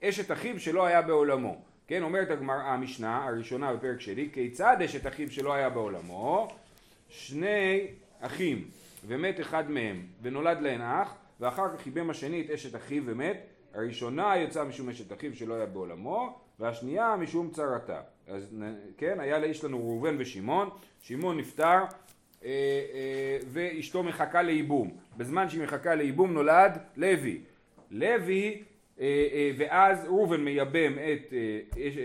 אשת 0.04 0.32
אחיו 0.32 0.60
שלא 0.60 0.86
היה 0.86 1.02
בעולמו. 1.02 1.62
כן, 1.88 2.04
אומרת 2.04 2.28
המשנה 2.48 3.26
הראשונה 3.26 3.74
בפרק 3.74 4.02
שני, 4.02 4.30
כיצד 4.34 4.78
אשת 4.86 5.08
אחיו 5.08 5.32
שלא 5.32 5.54
היה 5.54 5.70
בעולמו? 5.70 6.48
שני 7.10 7.88
אחים, 8.20 8.68
ומת 9.08 9.42
אחד 9.42 9.72
מהם, 9.72 10.02
ונולד 10.22 10.62
להן 10.62 10.82
אח, 10.82 11.16
ואחר 11.40 11.78
כך 11.78 11.82
חיבם 11.82 12.10
השני 12.10 12.42
את 12.42 12.50
אשת 12.50 12.76
אחיו 12.76 13.04
ומת. 13.06 13.38
הראשונה 13.74 14.38
יצאה 14.38 14.64
משום 14.64 14.90
אשת 14.90 15.14
אחיו 15.14 15.36
שלא 15.36 15.54
היה 15.54 15.66
בעולמו, 15.66 16.40
והשנייה 16.60 17.16
משום 17.16 17.50
צרתה. 17.52 18.02
אז 18.28 18.56
כן, 18.98 19.20
היה 19.20 19.40
לה, 19.40 19.48
יש 19.48 19.64
לנו 19.64 19.78
ראובן 19.78 20.16
ושמעון, 20.20 20.70
שמעון 21.02 21.38
נפטר, 21.38 21.64
אה, 22.44 22.50
אה, 22.50 23.38
ואשתו 23.48 24.04
מחכה 24.04 24.42
לייבום. 24.42 24.92
בזמן 25.18 25.50
שהיא 25.50 25.64
מחכה 25.64 25.96
לייבום 25.96 26.34
נולד 26.34 26.78
לוי. 26.98 27.42
לוי, 27.92 28.44
אה, 28.44 28.56
אה, 28.58 28.71
ואז 29.58 30.06
ראובן 30.06 30.44
מייבם 30.44 30.94
את, 30.94 31.34
אה, 31.34 31.60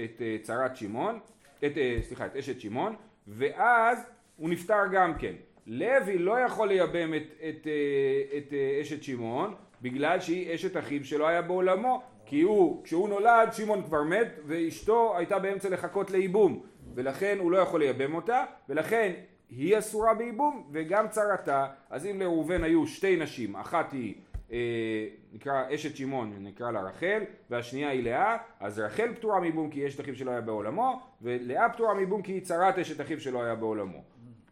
את 0.05 0.23
אה, 0.23 0.37
צרת 0.43 0.77
שמעון, 0.77 1.19
את, 1.59 1.79
אה, 1.79 1.99
סליחה, 2.03 2.27
את 2.27 2.37
אשת 2.37 2.61
שמעון, 2.61 2.95
ואז 3.29 3.99
הוא 4.37 4.51
נפטר 4.51 4.87
גם 4.93 5.15
כן. 5.19 5.33
לוי 5.67 6.19
לא 6.19 6.41
יכול 6.41 6.69
לייבם 6.69 7.15
את, 7.15 7.23
את, 7.49 7.67
אה, 7.67 8.39
את 8.39 8.53
אה, 8.53 8.79
אשת 8.83 9.03
שמעון 9.03 9.55
בגלל 9.83 10.21
שהיא 10.21 10.55
אשת 10.55 10.77
אחיו 10.77 11.05
שלא 11.05 11.27
היה 11.29 11.43
בעולמו 11.43 12.03
כי 12.27 12.41
הוא, 12.41 12.85
כשהוא 12.85 13.09
נולד 13.09 13.49
שמעון 13.53 13.83
כבר 13.83 14.03
מת 14.03 14.39
ואשתו 14.47 15.17
הייתה 15.17 15.39
באמצע 15.39 15.69
לחכות 15.69 16.11
לייבום 16.11 16.63
ולכן 16.95 17.37
הוא 17.41 17.53
לא 17.53 17.57
יכול 17.57 17.81
לייבם 17.81 18.15
אותה 18.15 18.45
ולכן 18.69 19.13
היא 19.51 19.79
אסורה 19.79 20.15
בייבום 20.15 20.69
וגם 20.73 21.09
צרתה 21.09 21.67
אז 21.91 22.07
אם 22.07 22.21
לראובן 22.21 22.65
היו 22.65 22.87
שתי 22.87 23.17
נשים 23.17 23.57
אחת 23.57 23.93
היא 23.93 24.15
אה, 24.53 25.07
נקרא 25.37 25.75
אשת 25.75 25.97
שמעון 25.97 26.33
נקרא 26.41 26.71
לה 26.71 26.81
רחל 26.81 27.23
והשנייה 27.51 27.89
היא 27.89 28.05
לאה 28.05 28.37
אז 28.61 28.79
רחל 28.79 29.15
פטורה 29.15 29.41
מייבום 29.41 29.71
כי 29.71 29.87
אשת 29.87 30.01
אחיו 30.01 30.17
שלא 30.17 30.31
היה 30.31 30.41
בעולמו 30.41 31.03
ולאה 31.23 31.69
פטורה 31.69 31.95
מייבום 31.95 32.23
כי 32.23 32.33
היא 32.33 32.43
צרת 32.43 32.79
אשת 32.79 33.01
אחיו 33.01 33.21
שלא 33.21 33.43
היה 33.43 33.55
בעולמו 33.55 34.03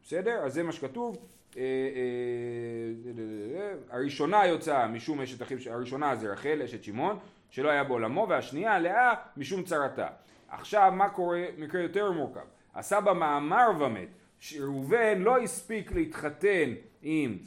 בסדר? 0.05 0.41
אז 0.45 0.55
זה 0.55 0.63
מה 0.63 0.73
שכתוב. 0.73 1.17
אה, 1.57 1.63
אה, 1.63 3.73
הראשונה 3.91 4.47
יוצאה 4.47 4.89
משום 4.89 5.21
אשת 5.21 5.43
אחיו, 5.43 5.59
הראשונה 5.67 6.17
זה 6.17 6.33
רחל, 6.33 6.63
אשת 6.65 6.85
שמעון, 6.85 7.19
שלא 7.51 7.71
היה 7.71 7.85
בעולמו, 7.85 8.27
והשנייה 8.29 8.79
לאה 8.79 9.15
משום 9.37 9.63
צרתה. 9.63 10.09
עכשיו 10.49 10.93
מה 10.97 11.09
קורה, 11.09 11.45
מקרה 11.59 11.83
יותר 11.83 12.13
מורכב. 12.13 12.41
הסבא 12.75 13.13
מאמר 13.13 13.69
ומת, 13.81 14.09
שראובן 14.41 15.19
לא 15.19 15.39
הספיק 15.39 15.93
להתחתן 15.93 16.71
עם 17.03 17.39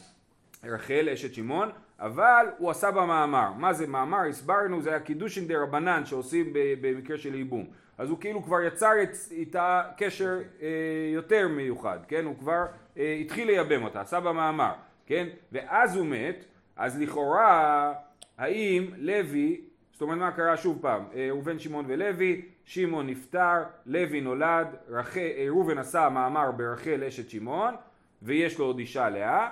רחל 0.64 1.10
אשת 1.14 1.34
שמעון, 1.34 1.70
אבל 2.00 2.46
הוא 2.58 2.72
עשה 2.72 2.92
במאמר. 2.92 3.52
מה 3.58 3.74
זה 3.74 3.88
מאמר? 3.88 4.22
הסברנו, 4.30 4.82
זה 4.82 4.90
היה 4.90 5.00
קידושין 5.00 5.48
דה 5.48 5.62
רבנן 5.64 6.06
שעושים 6.06 6.54
במקרה 6.82 7.18
של 7.18 7.36
ייבום. 7.36 7.66
אז 7.98 8.10
הוא 8.10 8.20
כאילו 8.20 8.44
כבר 8.44 8.62
יצר 8.62 8.92
איתה 9.32 9.84
קשר 9.98 10.38
אה, 10.62 10.68
יותר 11.14 11.48
מיוחד, 11.48 12.00
כן? 12.08 12.26
הוא 12.26 12.36
כבר 12.40 12.66
אה, 12.98 13.18
התחיל 13.22 13.48
לייבם 13.48 13.84
אותה, 13.84 14.02
עשה 14.02 14.20
במאמר, 14.20 14.74
כן? 15.06 15.28
ואז 15.52 15.96
הוא 15.96 16.06
מת, 16.06 16.46
אז 16.76 17.02
לכאורה 17.02 17.94
האם 18.38 18.86
לוי, 18.98 19.62
זאת 19.92 20.02
אומרת 20.02 20.18
מה 20.18 20.32
קרה 20.32 20.58
שוב 20.58 20.78
פעם, 20.82 21.04
אה, 21.16 21.28
ראובן 21.30 21.60
שמעון 21.60 21.86
ולוי, 21.88 22.42
שמעון 22.66 23.08
נפטר, 23.08 23.64
לוי 23.86 24.22
נולד, 24.22 24.68
רחל, 24.90 25.20
אה, 25.20 25.46
ראובן 25.50 25.78
עשה 25.78 26.10
מאמר 26.10 26.52
ברחל 26.52 27.04
אשת 27.04 27.30
שמעון, 27.30 27.76
ויש 28.22 28.60
לו 28.60 28.66
עוד 28.66 28.80
אישה 28.80 29.10
לאה, 29.10 29.50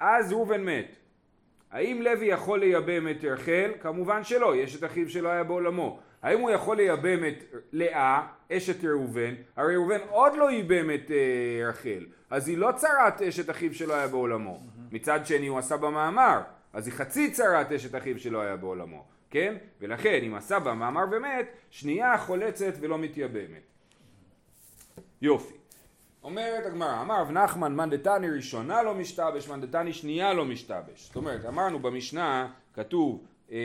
ואז 0.00 0.32
ראובן 0.32 0.64
מת. 0.64 0.96
האם 1.70 2.02
לוי 2.02 2.26
יכול 2.26 2.60
לייבם 2.60 3.08
את 3.08 3.24
רחל? 3.24 3.70
כמובן 3.80 4.24
שלא, 4.24 4.56
יש 4.56 4.76
את 4.76 4.84
אחיו 4.84 5.10
שלא 5.10 5.28
היה 5.28 5.44
בעולמו. 5.44 6.00
האם 6.22 6.40
הוא 6.40 6.50
יכול 6.50 6.76
לייבם 6.76 7.24
את 7.28 7.44
לאה, 7.72 8.26
אשת 8.52 8.84
ראובן? 8.84 9.34
הרי 9.56 9.76
ראובן 9.76 9.98
עוד 10.08 10.32
לא 10.36 10.50
ייבם 10.50 10.90
את 10.90 11.10
אה, 11.10 11.68
רחל, 11.68 12.06
אז 12.30 12.48
היא 12.48 12.58
לא 12.58 12.72
צרת 12.76 13.22
אשת 13.22 13.50
אחיו 13.50 13.74
שלא 13.74 13.94
היה 13.94 14.08
בעולמו. 14.08 14.60
מצד 14.92 15.26
שני 15.26 15.46
הוא 15.46 15.58
עשה 15.58 15.76
במאמר, 15.76 16.40
אז 16.72 16.86
היא 16.86 16.94
חצי 16.94 17.30
צרת 17.30 17.72
אשת 17.72 17.94
אחיו 17.94 18.18
שלא 18.18 18.40
היה 18.40 18.56
בעולמו, 18.56 19.04
כן? 19.30 19.56
ולכן 19.80 20.20
אם 20.26 20.34
עשה 20.34 20.58
במאמר 20.58 21.04
ומת, 21.12 21.46
שנייה 21.70 22.18
חולצת 22.18 22.72
ולא 22.80 22.98
מתייבמת. 22.98 23.62
יופי. 25.22 25.55
אומרת 26.26 26.66
הגמרא, 26.66 27.00
אמר 27.00 27.20
רב 27.20 27.30
נחמן 27.30 27.74
מאן 27.74 27.90
דתני 27.90 28.30
ראשונה 28.30 28.82
לא 28.82 28.94
משתבש, 28.94 29.48
מאן 29.48 29.60
דתני 29.60 29.92
שנייה 29.92 30.34
לא 30.34 30.44
משתבש. 30.44 31.06
זאת 31.06 31.16
אומרת, 31.16 31.44
אמרנו 31.44 31.78
במשנה, 31.78 32.48
כתוב, 32.74 33.24
אה, 33.50 33.56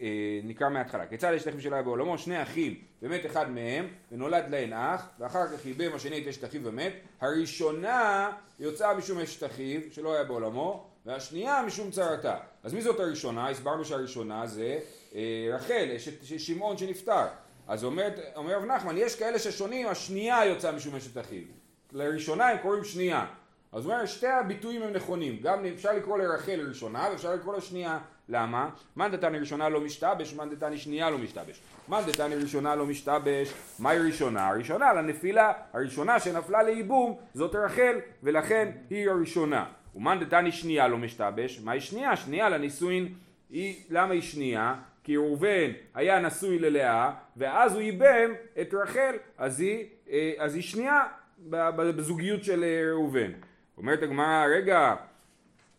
אה, 0.00 0.40
נקרא 0.44 0.68
מההתחלה, 0.68 1.06
כיצד 1.06 1.32
יש 1.36 1.48
שלא 1.58 1.74
היה 1.74 1.82
בעולמו, 1.82 2.18
שני 2.18 2.42
אחים, 2.42 2.74
ומת 3.02 3.26
אחד 3.26 3.50
מהם, 3.50 3.88
ונולד 4.12 4.44
להן 4.50 4.72
אח, 4.72 5.08
ואחר 5.18 5.46
כך 5.46 5.66
ייבם 5.66 5.94
השני 5.94 6.22
את 6.22 6.26
אשת 6.26 6.44
אחיו 6.44 6.60
ומת, 6.64 6.92
הראשונה 7.20 8.30
יוצאה 8.60 8.94
משום 8.94 9.18
אשת 9.18 9.44
אחיו, 9.44 9.80
שלא 9.90 10.14
היה 10.14 10.24
בעולמו, 10.24 10.86
והשנייה 11.06 11.62
משום 11.66 11.90
צרתה. 11.90 12.36
אז 12.62 12.74
מי 12.74 12.82
זאת 12.82 13.00
הראשונה? 13.00 13.48
הסברנו 13.48 13.84
שהראשונה 13.84 14.46
זה 14.46 14.78
אה, 15.14 15.48
רחל, 15.54 15.88
אשת 15.96 16.38
שמעון 16.38 16.78
שנפטר. 16.78 17.26
אז 17.68 17.84
אומר 17.84 18.10
רב 18.36 18.64
נחמן, 18.64 18.96
יש 18.96 19.16
כאלה 19.16 19.38
ששונים, 19.38 19.86
השנייה 19.86 20.46
יוצאה 20.46 20.72
משום 20.72 20.94
אשת 20.94 21.18
אחיו. 21.18 21.57
לראשונה 21.92 22.48
הם 22.48 22.58
קוראים 22.58 22.84
שנייה. 22.84 23.26
אז 23.72 23.84
הוא 23.84 23.94
אומר, 23.94 24.06
שתי 24.06 24.26
הביטויים 24.26 24.82
הם 24.82 24.92
נכונים. 24.92 25.38
גם 25.42 25.64
אפשר 25.64 25.92
לקרוא 25.92 26.18
לרחל 26.18 26.60
ראשונה 26.68 27.08
ואפשר 27.10 27.34
לקרוא 27.34 27.54
לה 27.54 27.60
שנייה. 27.60 27.98
למה? 28.28 28.70
מאן 28.96 29.10
דתני 29.10 29.38
ראשונה 29.38 29.68
לא 29.68 29.80
משתבש, 29.80 30.34
מאן 30.34 30.50
דתני 30.50 30.78
שנייה 30.78 31.10
לא 31.10 31.18
משתבש. 31.18 31.60
מאן 31.88 32.02
דתני 32.06 32.34
ראשונה 32.34 32.74
לא 32.76 32.86
משתבש, 32.86 33.52
מהי 33.78 33.98
ראשונה? 33.98 34.48
הראשונה 34.48 34.92
לנפילה, 34.92 35.52
הראשונה 35.72 36.20
שנפלה 36.20 36.62
לייבום 36.62 37.18
זאת 37.34 37.54
רחל, 37.54 37.96
ולכן 38.22 38.70
היא 38.90 39.10
הראשונה. 39.10 39.64
ומאן 39.94 40.24
דתני 40.24 40.52
שנייה 40.52 40.88
לא 40.88 40.98
משתבש, 40.98 41.60
מהי 41.60 41.80
שנייה? 41.80 42.16
שנייה 42.16 42.48
לנישואין, 42.48 43.14
היא, 43.50 43.76
למה 43.90 44.12
היא 44.12 44.22
שנייה? 44.22 44.74
כי 45.04 45.16
ראובן 45.16 45.70
היה 45.94 46.20
נשוי 46.20 46.58
ללאה, 46.58 47.10
ואז 47.36 47.74
הוא 47.74 47.82
ייבם 47.82 48.30
את 48.60 48.74
רחל, 48.74 49.16
אז 49.38 49.60
היא, 49.60 49.86
אה, 50.10 50.32
אז 50.38 50.54
היא 50.54 50.62
שנייה 50.62 51.02
בזוגיות 51.46 52.44
של 52.44 52.64
אה, 52.64 52.90
ראובן. 52.92 53.32
אומרת 53.76 54.02
הגמרא, 54.02 54.46
רגע, 54.56 54.94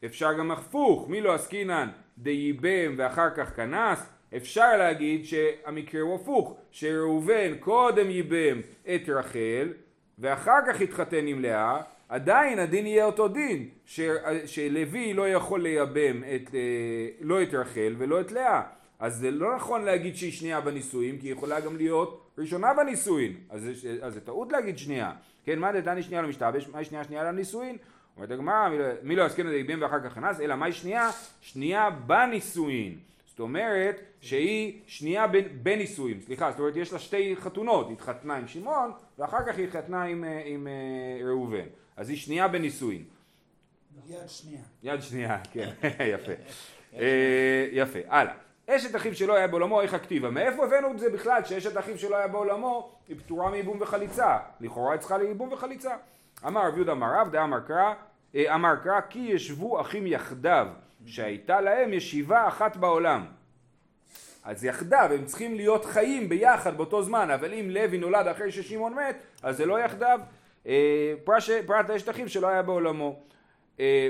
אפשר 0.05 0.33
גם 0.33 0.51
הפוך, 0.51 1.09
מי 1.09 1.21
לא 1.21 1.33
עסקינן 1.33 1.89
דייבם 2.17 2.95
ואחר 2.97 3.29
כך 3.35 3.55
כנס? 3.55 4.09
אפשר 4.35 4.77
להגיד 4.77 5.25
שהמקרה 5.25 6.01
הוא 6.01 6.15
הפוך, 6.15 6.57
שראובן 6.71 7.55
קודם 7.59 8.09
ייבם 8.09 8.61
את 8.95 9.09
רחל 9.09 9.73
ואחר 10.19 10.59
כך 10.67 10.81
התחתן 10.81 11.27
עם 11.27 11.41
לאה, 11.41 11.81
עדיין 12.09 12.59
הדין 12.59 12.87
יהיה 12.87 13.05
אותו 13.05 13.27
דין, 13.27 13.69
ש, 13.85 13.99
שלוי 14.45 15.13
לא 15.13 15.29
יכול 15.29 15.61
לייבם 15.61 16.23
את, 16.23 16.55
אה, 16.55 17.07
לא 17.21 17.43
את 17.43 17.53
רחל 17.53 17.95
ולא 17.97 18.21
את 18.21 18.31
לאה. 18.31 18.61
אז 18.99 19.15
זה 19.15 19.31
לא 19.31 19.55
נכון 19.55 19.85
להגיד 19.85 20.15
שהיא 20.15 20.31
שנייה 20.31 20.61
בנישואין, 20.61 21.17
כי 21.17 21.27
היא 21.27 21.33
יכולה 21.33 21.59
גם 21.59 21.77
להיות 21.77 22.28
ראשונה 22.39 22.73
בנישואין. 22.73 23.37
אז, 23.49 23.69
אז 24.01 24.13
זה 24.13 24.21
טעות 24.21 24.51
להגיד 24.51 24.77
שנייה. 24.77 25.11
כן, 25.43 25.59
מה 25.59 25.71
דתני 25.71 26.03
שנייה 26.03 26.21
למשתבש, 26.21 26.67
מהי 26.67 26.85
שנייה 26.85 27.03
שנייה 27.03 27.23
לנישואין? 27.23 27.77
אומרת 28.15 28.31
הגמרא, 28.31 28.69
מי 29.03 29.15
לא 29.15 29.23
יסכן 29.23 29.47
את 29.47 29.51
היבים 29.51 29.81
ואחר 29.81 29.99
כך 29.99 30.17
נכנס, 30.17 30.39
אלא 30.39 30.55
מהי 30.55 30.71
שנייה? 30.71 31.09
שנייה 31.41 31.89
בנישואין. 31.89 32.99
זאת 33.27 33.39
אומרת 33.39 34.01
שהיא 34.21 34.79
שנייה 34.87 35.25
בנישואין, 35.63 36.21
סליחה, 36.21 36.51
זאת 36.51 36.59
אומרת 36.59 36.75
יש 36.75 36.93
לה 36.93 36.99
שתי 36.99 37.35
חתונות, 37.35 37.87
היא 37.87 37.95
התחתנה 37.95 38.35
עם 38.35 38.47
שמעון 38.47 38.91
ואחר 39.19 39.37
כך 39.47 39.57
היא 39.57 39.67
התחתנה 39.67 40.03
עם, 40.03 40.23
אה, 40.23 40.41
עם, 40.45 40.45
עם 40.45 40.67
אה, 40.67 41.27
ראובן, 41.27 41.65
אז 41.97 42.09
היא 42.09 42.17
שנייה 42.17 42.47
בנישואין. 42.47 43.03
יד 44.07 44.17
שנייה. 44.27 44.61
יד 44.83 45.01
שנייה, 45.01 45.37
כן, 45.51 45.69
יפה. 46.13 46.31
אה, 46.99 47.67
יפה, 47.71 47.99
הלאה. 48.07 48.33
אשת 48.71 48.95
אחיו 48.95 49.15
שלא 49.15 49.35
היה 49.35 49.47
בעולמו, 49.47 49.81
איך 49.81 49.93
הכתיבה? 49.93 50.29
מאיפה 50.29 50.65
הבאנו 50.65 50.91
את 50.91 50.99
זה 50.99 51.09
בכלל, 51.09 51.43
שאשת 51.45 51.77
אחיו 51.77 51.97
שלא 51.97 52.15
היה 52.15 52.27
בעולמו, 52.27 52.91
היא 53.07 53.17
פטורה 53.17 53.51
מייבום 53.51 53.77
וחליצה? 53.81 54.37
לכאורה 54.61 54.91
היא 54.91 54.99
צריכה 54.99 55.17
לייבום 55.17 55.53
וחליצה. 55.53 55.95
אמר 56.47 56.67
רב 56.67 56.75
יהודה 56.75 56.91
אמר 56.91 57.07
רב, 57.19 57.31
דאמר 57.31 57.59
קרא, 57.59 57.93
אה, 58.35 58.55
אמר 58.55 58.75
קרא, 58.75 59.01
כי 59.09 59.19
ישבו 59.19 59.81
אחים 59.81 60.07
יחדיו, 60.07 60.67
שהייתה 61.05 61.61
להם 61.61 61.93
ישיבה 61.93 62.47
אחת 62.47 62.77
בעולם. 62.77 63.25
אז 64.43 64.65
יחדיו, 64.65 65.09
הם 65.13 65.25
צריכים 65.25 65.55
להיות 65.55 65.85
חיים 65.85 66.29
ביחד 66.29 66.77
באותו 66.77 67.03
זמן, 67.03 67.31
אבל 67.31 67.53
אם 67.53 67.69
לוי 67.69 67.97
נולד 67.97 68.27
אחרי 68.27 68.51
ששמעון 68.51 68.93
מת, 68.93 69.15
אז 69.43 69.57
זה 69.57 69.65
לא 69.65 69.79
יחדיו. 69.79 70.19
אה, 70.67 71.13
פרט 71.65 71.89
לאשת 71.89 72.09
אחיו 72.09 72.29
שלא 72.29 72.47
היה 72.47 72.61
בעולמו. 72.61 73.19
אה, 73.79 74.09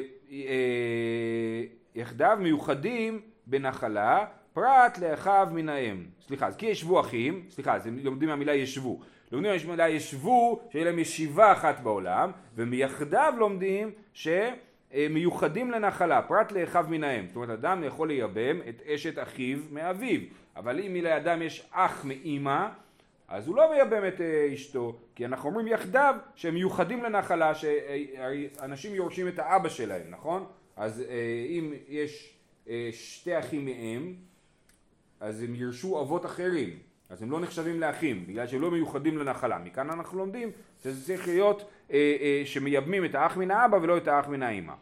יחדיו 1.95 2.37
מיוחדים 2.39 3.21
בנחלה, 3.47 4.25
פרט 4.53 4.97
לאחיו 4.97 5.47
מן 5.51 5.69
האם. 5.69 6.03
סליחה, 6.27 6.47
אז 6.47 6.55
כי 6.55 6.65
ישבו 6.65 6.99
אחים, 6.99 7.45
סליחה, 7.49 7.75
אז 7.75 7.87
הם 7.87 7.99
לומדים 8.03 8.29
מהמילה 8.29 8.53
ישבו. 8.53 8.99
לומדים 9.31 9.51
מהמילה 9.65 9.89
ישבו, 9.89 10.59
שיהיה 10.71 10.85
להם 10.85 10.99
ישיבה 10.99 11.51
אחת 11.51 11.79
בעולם, 11.79 12.31
ומיחדיו 12.55 13.33
לומדים 13.37 13.91
שמיוחדים 14.13 15.71
לנחלה, 15.71 16.21
פרט 16.21 16.51
לאחיו 16.51 16.85
מן 16.89 17.03
האם. 17.03 17.27
זאת 17.27 17.35
אומרת, 17.35 17.49
אדם 17.49 17.83
יכול 17.83 18.07
לייבם 18.07 18.59
את 18.69 18.81
אשת 18.85 19.19
אחיו 19.19 19.57
מאביו, 19.71 20.19
אבל 20.55 20.79
אם 20.79 20.95
לאדם 21.03 21.41
יש 21.41 21.67
אח 21.71 22.05
מאימא, 22.05 22.67
אז 23.27 23.47
הוא 23.47 23.55
לא 23.55 23.71
מייבם 23.71 24.07
את 24.07 24.21
אה, 24.21 24.49
אשתו, 24.53 24.95
כי 25.15 25.25
אנחנו 25.25 25.49
אומרים 25.49 25.67
יחדיו 25.67 26.15
שהם 26.35 26.53
מיוחדים 26.53 27.03
לנחלה, 27.03 27.51
שאנשים 27.55 28.95
יורשים 28.95 29.27
את 29.27 29.39
האבא 29.39 29.69
שלהם, 29.69 30.09
נכון? 30.09 30.45
אז 30.77 31.01
אה, 31.09 31.45
אם 31.49 31.73
יש 31.87 32.33
אה, 32.69 32.89
שתי 32.91 33.39
אחים 33.39 33.65
מאם, 33.65 34.13
אז 35.19 35.43
הם 35.43 35.55
ירשו 35.55 36.01
אבות 36.01 36.25
אחרים, 36.25 36.69
אז 37.09 37.23
הם 37.23 37.31
לא 37.31 37.39
נחשבים 37.39 37.79
לאחים, 37.79 38.27
בגלל 38.27 38.47
שהם 38.47 38.61
לא 38.61 38.71
מיוחדים 38.71 39.17
לנחלה. 39.17 39.57
מכאן 39.57 39.89
אנחנו 39.89 40.17
לומדים 40.17 40.51
שזה 40.83 41.05
צריך 41.05 41.27
להיות 41.27 41.69
אה, 41.91 42.17
אה, 42.21 42.41
שמייבמים 42.45 43.05
את 43.05 43.15
האח 43.15 43.37
מן 43.37 43.51
האבא 43.51 43.77
ולא 43.81 43.97
את 43.97 44.07
האח 44.07 44.27
מן 44.27 44.43
האמא. 44.43 44.73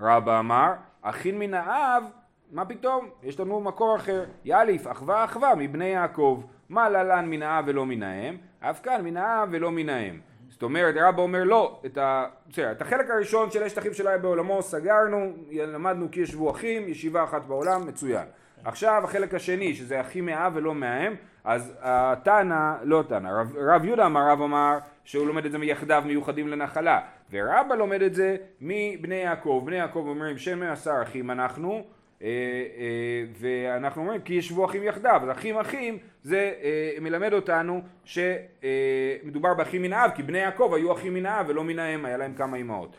רבא 0.00 0.38
אמר, 0.38 0.72
אחין 1.02 1.38
מן 1.38 1.54
האב, 1.54 2.04
מה 2.52 2.64
פתאום? 2.64 3.08
יש 3.22 3.40
לנו 3.40 3.60
מקור 3.60 3.96
אחר. 3.96 4.24
יאליף, 4.44 4.86
אחווה 4.86 5.24
אחווה 5.24 5.54
מבני 5.54 5.84
יעקב. 5.84 6.42
מה 6.68 6.88
ללן 6.88 7.30
מן 7.30 7.42
האב 7.42 7.64
ולא 7.68 7.86
מן 7.86 8.02
האם? 8.02 8.36
אף 8.60 8.80
כאן 8.82 9.04
מן 9.04 9.16
האב 9.16 9.48
ולא 9.52 9.70
מן 9.70 9.88
האם. 9.88 10.20
זאת 10.50 10.62
אומרת, 10.62 10.94
רבא 10.98 11.22
אומר 11.22 11.44
לא, 11.44 11.80
את, 11.86 11.98
ה... 11.98 12.26
בסדר, 12.50 12.72
את 12.72 12.82
החלק 12.82 13.10
הראשון 13.10 13.50
של 13.50 13.62
אשת 13.62 13.78
אחיו 13.78 13.94
שלא 13.94 14.08
היה 14.08 14.18
בעולמו 14.18 14.62
סגרנו, 14.62 15.32
למדנו 15.52 16.10
כי 16.10 16.20
ישבו 16.20 16.50
אחים, 16.50 16.88
ישיבה 16.88 17.24
אחת 17.24 17.44
בעולם, 17.44 17.86
מצוין. 17.86 18.26
עכשיו 18.64 19.00
החלק 19.04 19.34
השני, 19.34 19.74
שזה 19.74 20.00
הכי 20.00 20.20
מאב 20.20 20.52
ולא 20.56 20.74
מהאם, 20.74 21.14
אז 21.44 21.72
התנא, 21.80 22.74
לא 22.82 23.04
תנא, 23.08 23.28
רב, 23.28 23.56
רב 23.56 23.84
יהודה 23.84 24.06
אמר, 24.06 24.30
רב 24.30 24.42
אמר 24.42 24.78
שהוא 25.04 25.26
לומד 25.26 25.44
את 25.44 25.52
זה 25.52 25.58
מיחדיו 25.58 26.02
מיוחדים 26.06 26.48
לנחלה, 26.48 27.00
ורבא 27.32 27.74
לומד 27.74 28.02
את 28.02 28.14
זה 28.14 28.36
מבני 28.60 29.14
יעקב, 29.14 29.62
בני 29.66 29.76
יעקב 29.76 30.04
אומרים 30.08 30.38
שמא 30.38 30.64
עשר 30.64 31.02
אחים 31.02 31.30
אנחנו, 31.30 31.84
אה, 32.22 32.28
אה, 32.28 33.24
ואנחנו 33.38 34.02
אומרים 34.02 34.20
כי 34.20 34.34
ישבו 34.34 34.64
אחים 34.64 34.82
יחדיו, 34.82 35.20
אז 35.22 35.30
אחים 35.30 35.58
אחים 35.58 35.98
זה 36.22 36.52
אה, 36.62 37.00
מלמד 37.00 37.32
אותנו 37.32 37.82
שמדובר 38.04 39.54
באחים 39.54 39.82
מן 39.82 39.92
האב, 39.92 40.10
כי 40.14 40.22
בני 40.22 40.38
יעקב 40.38 40.72
היו 40.76 40.92
אחים 40.92 41.14
מן 41.14 41.26
האב 41.26 41.46
ולא 41.48 41.64
מן 41.64 41.78
האם, 41.78 42.04
היה 42.04 42.16
להם 42.16 42.34
כמה 42.34 42.56
אמהות. 42.56 42.96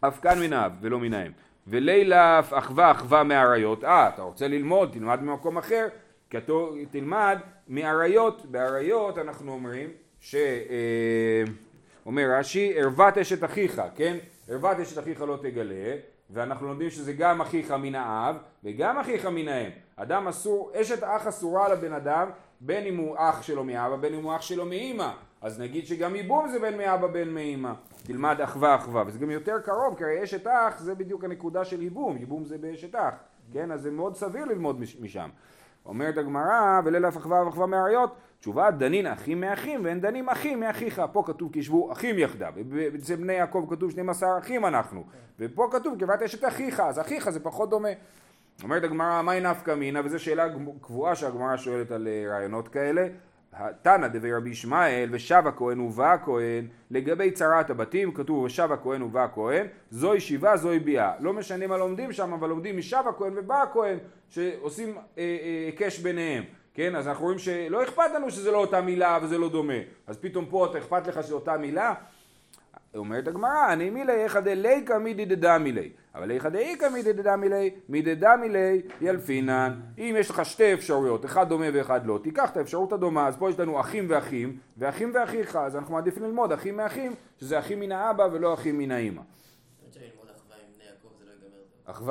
אף 0.00 0.20
כאן 0.20 0.40
מן 0.40 0.52
האב 0.52 0.72
ולא 0.80 0.98
מן 0.98 1.14
האם. 1.14 1.32
ולילף 1.66 2.52
אחווה 2.52 2.90
אחווה 2.90 3.24
מאריות. 3.24 3.84
אה, 3.84 4.08
אתה 4.08 4.22
רוצה 4.22 4.48
ללמוד, 4.48 4.90
תלמד 4.92 5.22
ממקום 5.22 5.58
אחר, 5.58 5.86
תלמד 6.90 7.38
מאריות. 7.68 8.46
באריות 8.46 9.18
אנחנו 9.18 9.52
אומרים, 9.52 9.88
ש... 10.20 10.34
אה, 10.34 11.44
רש"י, 12.16 12.72
ערוות 12.76 13.18
אשת 13.18 13.44
אחיך, 13.44 13.82
כן? 13.94 14.16
ערוות 14.48 14.78
אשת 14.78 14.98
אחיך 14.98 15.20
לא 15.20 15.36
תגלה, 15.42 15.96
ואנחנו 16.30 16.66
לומדים 16.66 16.90
שזה 16.90 17.12
גם 17.12 17.40
אחיך 17.40 17.70
מן 17.70 17.94
האב 17.94 18.36
וגם 18.64 18.98
אחיך 18.98 19.26
מן 19.26 19.48
האם. 19.48 19.70
אדם 19.96 20.28
אסור, 20.28 20.72
אשת 20.74 21.02
אח 21.02 21.26
אסורה 21.26 21.68
לבן 21.68 21.92
אדם 21.92 22.30
בין 22.60 22.86
אם 22.86 22.96
הוא 22.96 23.16
אח 23.18 23.42
שלו 23.42 23.64
מאבא, 23.64 23.96
בין 23.96 24.14
אם 24.14 24.22
הוא 24.22 24.36
אח 24.36 24.42
שלו 24.42 24.66
מאימא. 24.66 25.10
אז 25.44 25.60
נגיד 25.60 25.86
שגם 25.86 26.16
ייבום 26.16 26.48
זה 26.48 26.58
בין 26.58 26.78
מאבא 26.78 27.06
בין 27.06 27.34
מאימא. 27.34 27.72
תלמד 28.02 28.40
אחווה 28.40 28.74
אחווה, 28.74 29.04
וזה 29.06 29.18
גם 29.18 29.30
יותר 29.30 29.58
קרוב, 29.64 29.94
כי 29.98 30.04
הרי 30.04 30.24
אשת 30.24 30.46
אח 30.46 30.78
זה 30.80 30.94
בדיוק 30.94 31.24
הנקודה 31.24 31.64
של 31.64 31.82
ייבום, 31.82 32.16
ייבום 32.16 32.44
זה 32.44 32.58
באשת 32.58 32.94
אח, 32.94 33.14
כן? 33.52 33.70
אז 33.70 33.82
זה 33.82 33.90
מאוד 33.90 34.16
סביר 34.16 34.44
ללמוד 34.44 34.80
מש- 34.80 34.96
משם. 35.00 35.28
אומרת 35.86 36.18
הגמרא, 36.18 36.80
וליל 36.84 37.06
אף 37.08 37.16
אחווה 37.16 37.44
ואחווה 37.46 37.66
מאריות, 37.66 38.14
תשובה 38.40 38.70
דנין 38.70 39.06
אחים 39.06 39.40
מאחים 39.40 39.84
ואין 39.84 40.00
דנים 40.00 40.28
אחים 40.28 40.60
מאחיך. 40.60 41.02
פה 41.12 41.22
כתוב 41.26 41.52
כי 41.52 41.58
ישבו 41.58 41.92
אחים 41.92 42.18
יחדיו, 42.18 42.52
אצל 42.94 43.16
בני 43.16 43.32
יעקב 43.32 43.66
כתוב 43.70 43.90
12 43.90 44.38
אחים 44.38 44.66
אנחנו, 44.66 45.04
ופה 45.38 45.68
כתוב 45.72 45.98
כבת 45.98 46.22
אשת 46.22 46.44
אחיך, 46.44 46.80
אז 46.80 47.00
אחיך 47.00 47.30
זה 47.30 47.40
פחות 47.40 47.70
דומה. 47.70 47.88
אומרת 48.62 48.84
הגמרא, 48.84 49.22
מהי 49.22 49.40
נפקא 49.40 49.74
מינה, 49.74 50.00
וזו 50.04 50.18
שאלה 50.18 50.46
קבועה 50.80 51.14
שהגמרא 51.14 51.56
שואלת 51.56 51.90
על 51.90 52.08
אה, 52.08 52.24
רעיונות 52.32 52.68
כאלה. 52.68 53.06
תנא 53.82 54.08
דבי 54.08 54.32
רבי 54.32 54.50
ישמעאל 54.50 55.08
ושב 55.12 55.42
הכהן 55.46 55.80
ובא 55.80 56.12
הכהן 56.12 56.66
לגבי 56.90 57.30
צרת 57.30 57.70
הבתים 57.70 58.14
כתוב 58.14 58.44
ושב 58.44 58.72
הכהן 58.72 59.02
ובא 59.02 59.24
הכהן 59.24 59.66
זוהי 59.90 60.20
שיבה 60.20 60.56
זוהי 60.56 60.78
ביאה 60.78 61.12
לא 61.20 61.32
משנה 61.32 61.66
מה 61.66 61.76
לומדים 61.76 62.12
שם 62.12 62.32
אבל 62.32 62.48
לומדים 62.48 62.78
משב 62.78 63.04
הכהן 63.08 63.32
ובא 63.36 63.62
הכהן 63.62 63.98
שעושים 64.28 64.96
אה, 64.96 65.02
אה, 65.18 65.64
היקש 65.66 65.98
ביניהם 65.98 66.44
כן? 66.74 66.96
אז 66.96 67.08
אנחנו 67.08 67.24
רואים 67.24 67.38
שלא 67.38 67.82
אכפת 67.82 68.10
לנו 68.14 68.30
שזה 68.30 68.50
לא 68.50 68.56
אותה 68.56 68.80
מילה 68.80 69.18
וזה 69.22 69.38
לא 69.38 69.48
דומה. 69.48 69.74
אז 70.06 70.16
פתאום 70.16 70.46
פה 70.46 70.66
אתה 70.66 70.78
אכפת 70.78 71.06
לך 71.06 71.22
שזו 71.22 71.34
אותה 71.34 71.56
מילה 71.56 71.94
אומרת 72.98 73.28
הגמרא, 73.28 73.72
אני 73.72 73.90
מילי 73.90 74.12
איכא 74.12 74.40
דליקא 74.40 74.98
מידי 74.98 75.24
דדמילי, 75.24 75.92
אבל 76.14 76.30
איכא 76.30 76.48
דאיכא 76.48 76.88
מידי 76.88 77.12
דדמילי, 77.12 77.70
מידי 77.88 78.14
דמילי 78.14 78.82
ילפינן. 79.00 79.80
אם 79.98 80.16
יש 80.18 80.30
לך 80.30 80.44
שתי 80.44 80.74
אפשרויות, 80.74 81.24
אחד 81.24 81.48
דומה 81.48 81.66
ואחד 81.72 82.06
לא, 82.06 82.20
תיקח 82.22 82.50
את 82.50 82.56
האפשרות 82.56 82.92
הדומה, 82.92 83.28
אז 83.28 83.36
פה 83.36 83.50
יש 83.50 83.58
לנו 83.58 83.80
אחים 83.80 84.06
ואחים, 84.08 84.58
ואחים 84.78 85.10
ואחיך, 85.14 85.56
אז 85.56 85.76
אנחנו 85.76 85.94
מעדיפים 85.94 86.24
ללמוד 86.24 86.52
אחים 86.52 86.76
מאחים, 86.76 87.14
שזה 87.40 87.58
אחים 87.58 87.80
מן 87.80 87.92
האבא 87.92 88.28
ולא 88.32 88.54
אחים 88.54 88.78
מן 88.78 88.90
ללמוד 90.00 90.26
אחווה 90.34 90.56
עם 90.56 90.72
בני 90.74 90.84
יעקב, 90.84 91.08
זה 91.18 91.24
לא 91.24 91.32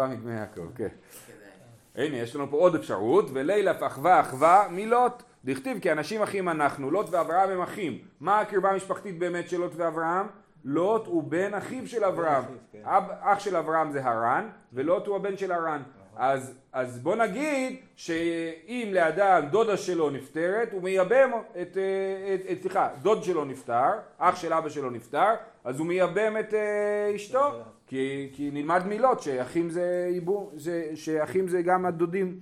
מבני 0.08 0.40
יעקב, 0.40 0.68
כן. 0.76 0.88
כדאי. 1.28 2.08
הנה, 2.08 2.18
יש 2.18 2.36
לנו 2.36 2.50
פה 2.50 2.58
עוד 2.58 2.76
אפשרות, 2.76 3.26
ולילף 3.34 3.84
אחווה 3.84 4.20
אחווה 4.20 4.68
מלוט. 4.72 5.24
דכתיב 5.46 5.80
כי 5.80 5.92
אנשים 5.92 6.22
אחים 6.22 6.50
אנחנו, 6.50 6.92
לוט 6.92 7.10
ואברהם 7.10 7.50
הם 7.50 7.62
אחים. 7.62 7.98
מה 8.20 8.40
הקרבה 8.40 8.70
המשפחתית 8.70 9.20
באמת 9.20 9.50
של 9.50 9.58
לוט 9.58 9.72
ואברהם? 9.76 10.28
לוט 10.64 11.08
הוא 11.08 11.24
בן 11.24 11.54
אחיו 11.54 11.88
של 11.88 12.04
אברהם. 12.04 12.44
כן. 12.72 12.82
אח 13.22 13.40
של 13.40 13.56
אברהם 13.56 13.92
זה 13.92 14.06
הרן, 14.06 14.50
ולוט 14.74 15.08
הוא 15.08 15.16
הבן 15.16 15.38
של 15.38 15.52
הרן. 15.52 15.82
אז, 16.16 16.54
אז 16.74 17.00
בוא 17.00 17.16
נגיד 17.16 17.76
שאם 17.96 18.90
לאדם 18.94 19.46
דודה 19.52 19.78
שלו 19.78 20.10
נפטרת, 20.10 20.72
הוא 20.72 20.84
מייבם 20.84 21.32
את, 21.62 21.78
אה, 21.78 22.34
את, 22.34 22.42
את, 22.52 22.62
סליחה, 22.62 22.90
דוד 23.02 23.24
שלו 23.24 23.46
נפטר, 23.46 23.92
אח 24.18 24.36
של 24.36 24.54
אבא 24.54 24.70
שלו 24.70 24.90
נפטר, 24.90 25.34
אז 25.64 25.80
הוא 25.80 25.88
מייבם 25.88 26.34
את 26.40 26.54
אה, 26.54 27.16
אשתו, 27.16 27.52
כי, 27.88 28.30
כי 28.34 28.50
נלמד 28.54 28.84
מילות 28.88 29.22
שאחים 29.22 29.70
זה 29.70 30.10
זה, 30.56 30.92
שאחים 30.96 31.48
זה 31.48 31.62
גם 31.62 31.86
הדודים. 31.86 32.40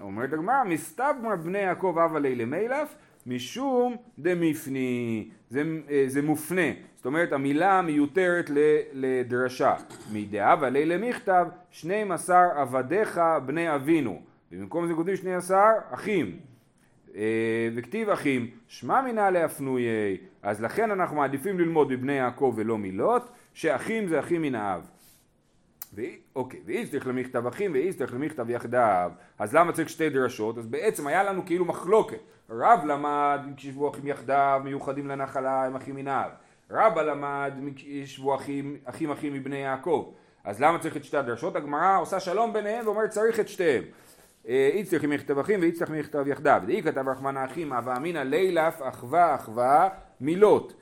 אומרת 0.00 0.32
הגמרא, 0.32 0.64
מסתבר 0.64 1.36
בני 1.44 1.58
יעקב 1.58 1.96
אבא 2.04 2.18
לי 2.18 2.34
למילף, 2.34 2.94
משום 3.26 3.96
דמיפני. 4.18 5.30
זה, 5.50 5.62
אה, 5.90 6.04
זה 6.06 6.22
מופנה. 6.22 6.70
זאת 7.02 7.06
אומרת, 7.06 7.32
המילה 7.32 7.82
מיותרת 7.82 8.50
לדרשה. 8.92 9.74
מדאבה 10.12 10.68
לי 10.68 10.86
למכתב, 10.86 11.46
12 11.70 12.60
עבדיך 12.60 13.20
בני 13.46 13.74
אבינו. 13.74 14.22
ובמקום 14.52 14.86
זה 14.86 14.94
כותבים 14.94 15.16
12 15.16 15.60
אחים. 15.90 16.36
אה, 17.16 17.68
וכתיב 17.74 18.10
אחים, 18.10 18.50
שמע 18.68 19.02
מינא 19.02 19.20
להפנויי. 19.30 20.18
אז 20.42 20.62
לכן 20.62 20.90
אנחנו 20.90 21.16
מעדיפים 21.16 21.58
ללמוד 21.60 21.92
מבני 21.92 22.12
יעקב 22.12 22.54
ולא 22.56 22.78
מלוט, 22.78 23.22
שאחים 23.54 24.08
זה 24.08 24.20
אחים 24.20 24.42
מן 24.42 24.54
האב. 24.54 24.86
ו... 25.94 26.02
אוקיי, 26.36 26.60
ואיסטריך 26.66 27.06
למכתב 27.06 27.46
אחים 27.46 27.72
ואיסטריך 27.72 28.14
למכתב 28.14 28.50
יחדיו. 28.50 29.10
אז 29.38 29.54
למה 29.54 29.72
צריך 29.72 29.88
שתי 29.88 30.10
דרשות? 30.10 30.58
אז 30.58 30.66
בעצם 30.66 31.06
היה 31.06 31.24
לנו 31.24 31.46
כאילו 31.46 31.64
מחלוקת. 31.64 32.20
רב 32.50 32.84
למד 32.84 33.40
כשישבו 33.56 33.90
אחים 33.90 34.06
יחדיו 34.06 34.60
מיוחדים 34.64 35.08
לנחלה 35.08 35.66
הם 35.66 35.76
אחים 35.76 35.94
מן 35.94 36.08
האב. 36.08 36.30
רבא 36.72 37.02
למד 37.02 37.52
כשישבו 37.76 38.34
אחים 38.34 38.76
אחים 38.84 39.10
אחים 39.10 39.32
מבני 39.32 39.56
יעקב. 39.56 40.12
אז 40.44 40.60
למה 40.60 40.78
צריך 40.78 40.96
את 40.96 41.04
שתי 41.04 41.16
הדרשות? 41.16 41.56
הגמרא 41.56 42.00
עושה 42.00 42.20
שלום 42.20 42.52
ביניהם 42.52 42.86
ואומרת 42.86 43.10
צריך 43.10 43.40
את 43.40 43.48
שתיהם. 43.48 43.82
איצטריך 44.44 45.04
מכתב 45.04 45.38
אחים 45.38 45.60
ואיצטריך 45.60 45.90
מכתב 45.90 46.24
יחדיו. 46.26 46.62
דאי 46.66 46.82
כתב 46.82 47.08
רחמן 47.08 47.36
האחים 47.36 47.72
הווה 47.72 47.96
אמינא 47.96 48.18
לילף 48.18 48.80
אחווה 48.82 49.34
אחווה 49.34 49.88
מילות. 50.20 50.74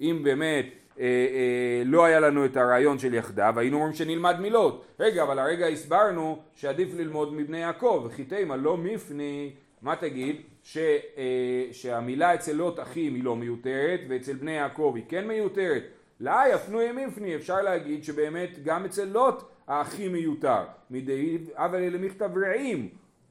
אם 0.00 0.20
באמת 0.24 0.66
אה, 1.00 1.04
אה, 1.04 1.82
לא 1.84 2.04
היה 2.04 2.20
לנו 2.20 2.44
את 2.44 2.56
הרעיון 2.56 2.98
של 2.98 3.14
יחדיו, 3.14 3.54
היינו 3.56 3.76
אומרים 3.76 3.94
שנלמד 3.94 4.40
מילות. 4.40 4.84
רגע, 5.00 5.22
אבל 5.22 5.38
הרגע 5.38 5.66
הסברנו 5.66 6.38
שעדיף 6.54 6.94
ללמוד 6.94 7.34
מבני 7.34 7.58
יעקב, 7.58 8.02
וכי 8.06 8.24
תימא 8.24 8.54
לא 8.54 8.76
מפני, 8.76 9.52
מה 9.82 9.96
תגיד? 9.96 10.36
ש, 10.62 10.78
אה, 10.78 11.68
שהמילה 11.72 12.34
אצל 12.34 12.52
לוט 12.52 12.80
אחים 12.80 13.14
היא 13.14 13.24
לא 13.24 13.36
מיותרת, 13.36 14.00
ואצל 14.08 14.34
בני 14.34 14.52
יעקב 14.52 14.92
היא 14.96 15.04
כן 15.08 15.26
מיותרת. 15.28 15.82
לא 16.20 16.32
יפנו 16.54 16.82
ימיפני, 16.82 17.36
אפשר 17.36 17.62
להגיד 17.62 18.04
שבאמת 18.04 18.62
גם 18.64 18.84
אצל 18.84 19.04
לוט 19.04 19.42
האחים 19.66 20.12
מיותר. 20.12 20.64
מדי 20.90 21.38
אבל 21.54 21.80
למכתב 21.80 22.30
רעים, 22.46 22.88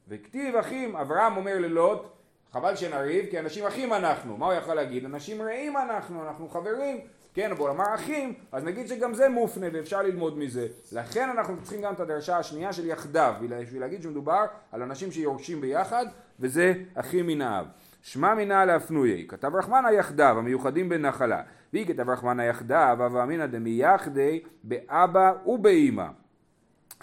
וכתיב 0.07 0.55
אחים, 0.55 0.95
אברהם 0.95 1.37
אומר 1.37 1.59
ללוט, 1.59 2.07
חבל 2.51 2.75
שנריב, 2.75 3.25
כי 3.29 3.39
אנשים 3.39 3.65
אחים 3.65 3.93
אנחנו. 3.93 4.37
מה 4.37 4.45
הוא 4.45 4.53
יכול 4.53 4.73
להגיד? 4.73 5.05
אנשים 5.05 5.41
רעים 5.41 5.77
אנחנו, 5.77 6.23
אנחנו 6.23 6.49
חברים. 6.49 6.99
כן, 7.33 7.51
אמר 7.51 7.95
אחים, 7.95 8.33
אז 8.51 8.63
נגיד 8.63 8.87
שגם 8.87 9.13
זה 9.13 9.29
מופנה 9.29 9.67
ואפשר 9.73 10.01
ללמוד 10.01 10.37
מזה. 10.37 10.67
לכן 10.91 11.29
אנחנו 11.29 11.55
צריכים 11.61 11.81
גם 11.81 11.93
את 11.93 11.99
הדרשה 11.99 12.37
השנייה 12.37 12.73
של 12.73 12.85
יחדיו, 12.85 13.33
בשביל 13.41 13.81
להגיד 13.81 14.01
שמדובר 14.01 14.45
על 14.71 14.81
אנשים 14.81 15.11
שיורשים 15.11 15.61
ביחד, 15.61 16.05
וזה 16.39 16.73
אחים 16.95 17.27
מן 17.27 17.41
האב. 17.41 17.65
שמע 18.01 18.33
מינא 18.33 18.65
להפנויי, 18.65 19.25
כתב 19.27 19.55
רחמנא 19.55 19.87
יחדיו, 19.87 20.35
המיוחדים 20.37 20.89
בנחלה. 20.89 21.41
והיא 21.73 21.87
כתב 21.87 22.09
רחמנא 22.09 22.41
יחדיו, 22.41 22.97
הווה 22.99 23.23
אמינא 23.23 23.45
דמייחדי 23.45 24.43
באבא 24.63 25.33
ובאמא. 25.45 26.05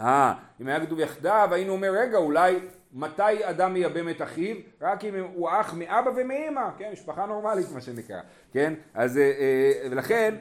אה, 0.01 0.35
אם 0.61 0.69
היה 0.69 0.87
כתוב 0.87 0.99
יחדיו, 0.99 1.49
היינו 1.53 1.73
אומר, 1.73 1.91
רגע, 1.91 2.19
אולי 2.19 2.59
מתי 2.93 3.23
אדם 3.43 3.73
מייבם 3.73 4.09
את 4.09 4.23
אחיו? 4.23 4.57
רק 4.81 5.05
אם 5.05 5.15
הוא 5.35 5.49
אח 5.51 5.75
מאבא 5.75 6.11
ומאמא, 6.17 6.71
כן, 6.79 6.91
משפחה 6.93 7.27
נורמלית 7.27 7.67
מה 7.75 7.81
שנקרא, 7.81 8.21
כן? 8.53 8.75
אז, 8.95 9.19
אה, 9.19 9.23
אה, 9.23 9.89
ולכן, 9.91 10.35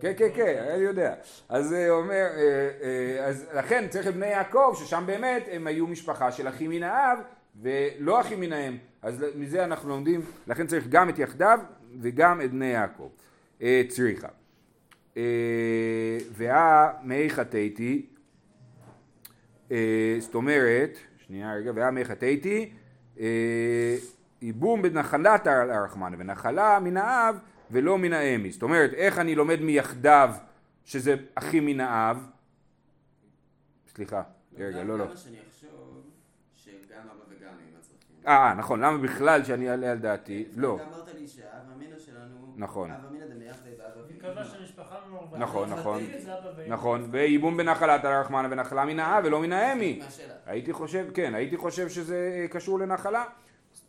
כן, 0.00 0.12
כן, 0.16 0.28
כן, 0.34 0.64
אני 0.74 0.82
יודע. 0.82 1.14
אז 1.48 1.72
הוא 1.72 1.98
אומר, 1.98 2.26
אה, 2.36 2.70
אה, 2.82 3.26
אז 3.26 3.46
לכן 3.54 3.88
צריך 3.88 4.06
את 4.06 4.14
בני 4.14 4.26
יעקב, 4.26 4.74
ששם 4.78 5.04
באמת 5.06 5.42
הם 5.50 5.66
היו 5.66 5.86
משפחה 5.86 6.32
של 6.32 6.48
אחים 6.48 6.70
מן 6.70 6.82
האב, 6.82 7.18
ולא 7.62 8.20
אחים 8.20 8.40
מן 8.40 8.52
האם. 8.52 8.76
אז 9.02 9.24
מזה 9.34 9.64
אנחנו 9.64 9.88
לומדים, 9.88 10.20
לכן 10.46 10.66
צריך 10.66 10.88
גם 10.88 11.08
את 11.08 11.18
יחדיו 11.18 11.60
וגם 12.00 12.40
את 12.40 12.50
בני 12.50 12.66
יעקב. 12.66 13.08
אה, 13.62 13.82
צריכה. 13.88 14.28
אה, 15.16 16.18
והא 16.32 16.90
מי 17.02 17.30
חטאתי, 17.30 18.06
אה, 19.70 20.16
זאת 20.18 20.34
אומרת, 20.34 20.98
שנייה 21.30 21.54
רגע, 21.54 21.90
מי 21.90 22.04
חטאתי, 22.04 22.72
אה, 23.20 23.96
ייבום 24.42 24.82
בנחלת 24.82 25.46
הרחמן, 25.46 26.12
ונחלה 26.18 26.78
מן 26.80 26.96
האב 26.96 27.38
ולא 27.70 27.98
מן 27.98 28.12
האמי. 28.12 28.50
זאת 28.50 28.62
אומרת, 28.62 28.92
איך 28.94 29.18
אני 29.18 29.34
לומד 29.34 29.60
מיחדיו 29.60 30.30
שזה 30.84 31.14
אחי 31.34 31.60
מן 31.60 31.80
האב? 31.80 32.26
סליחה, 33.94 34.22
רגע, 34.58 34.84
לא, 34.84 34.98
לא. 34.98 35.04
למה 35.04 35.16
שאני 35.16 35.36
אחשוב 35.48 36.02
שגם 36.56 37.02
אבא 37.02 37.24
וגם 37.28 37.52
אמא 37.52 37.80
צריכים? 37.80 38.16
אה, 38.26 38.54
נכון, 38.54 38.80
למה 38.80 38.98
בכלל 38.98 39.44
שאני 39.44 39.70
אעלה 39.70 39.92
על 39.92 39.98
דעתי? 39.98 40.44
לא. 40.56 40.76
אתה 40.76 40.84
אמרת 40.84 41.14
לי 41.14 41.28
שהאב 41.28 41.62
אמינא 41.76 41.98
שלנו, 41.98 42.54
נכון. 42.56 42.90
נכון, 45.38 45.70
נכון. 45.70 46.02
נכון, 46.66 47.08
וייבום 47.10 47.56
בנחלת 47.56 48.04
הרחמן 48.04 48.48
ונחלה 48.50 48.84
מן 48.84 49.00
האב 49.00 49.24
ולא 49.24 49.40
מן 49.40 49.52
האמי. 49.52 50.00
הייתי 50.46 50.72
חושב, 50.72 51.06
כן, 51.14 51.34
הייתי 51.34 51.56
חושב 51.56 51.88
שזה 51.88 52.40
אה, 52.42 52.48
קשור 52.48 52.78
לנחלה. 52.78 53.24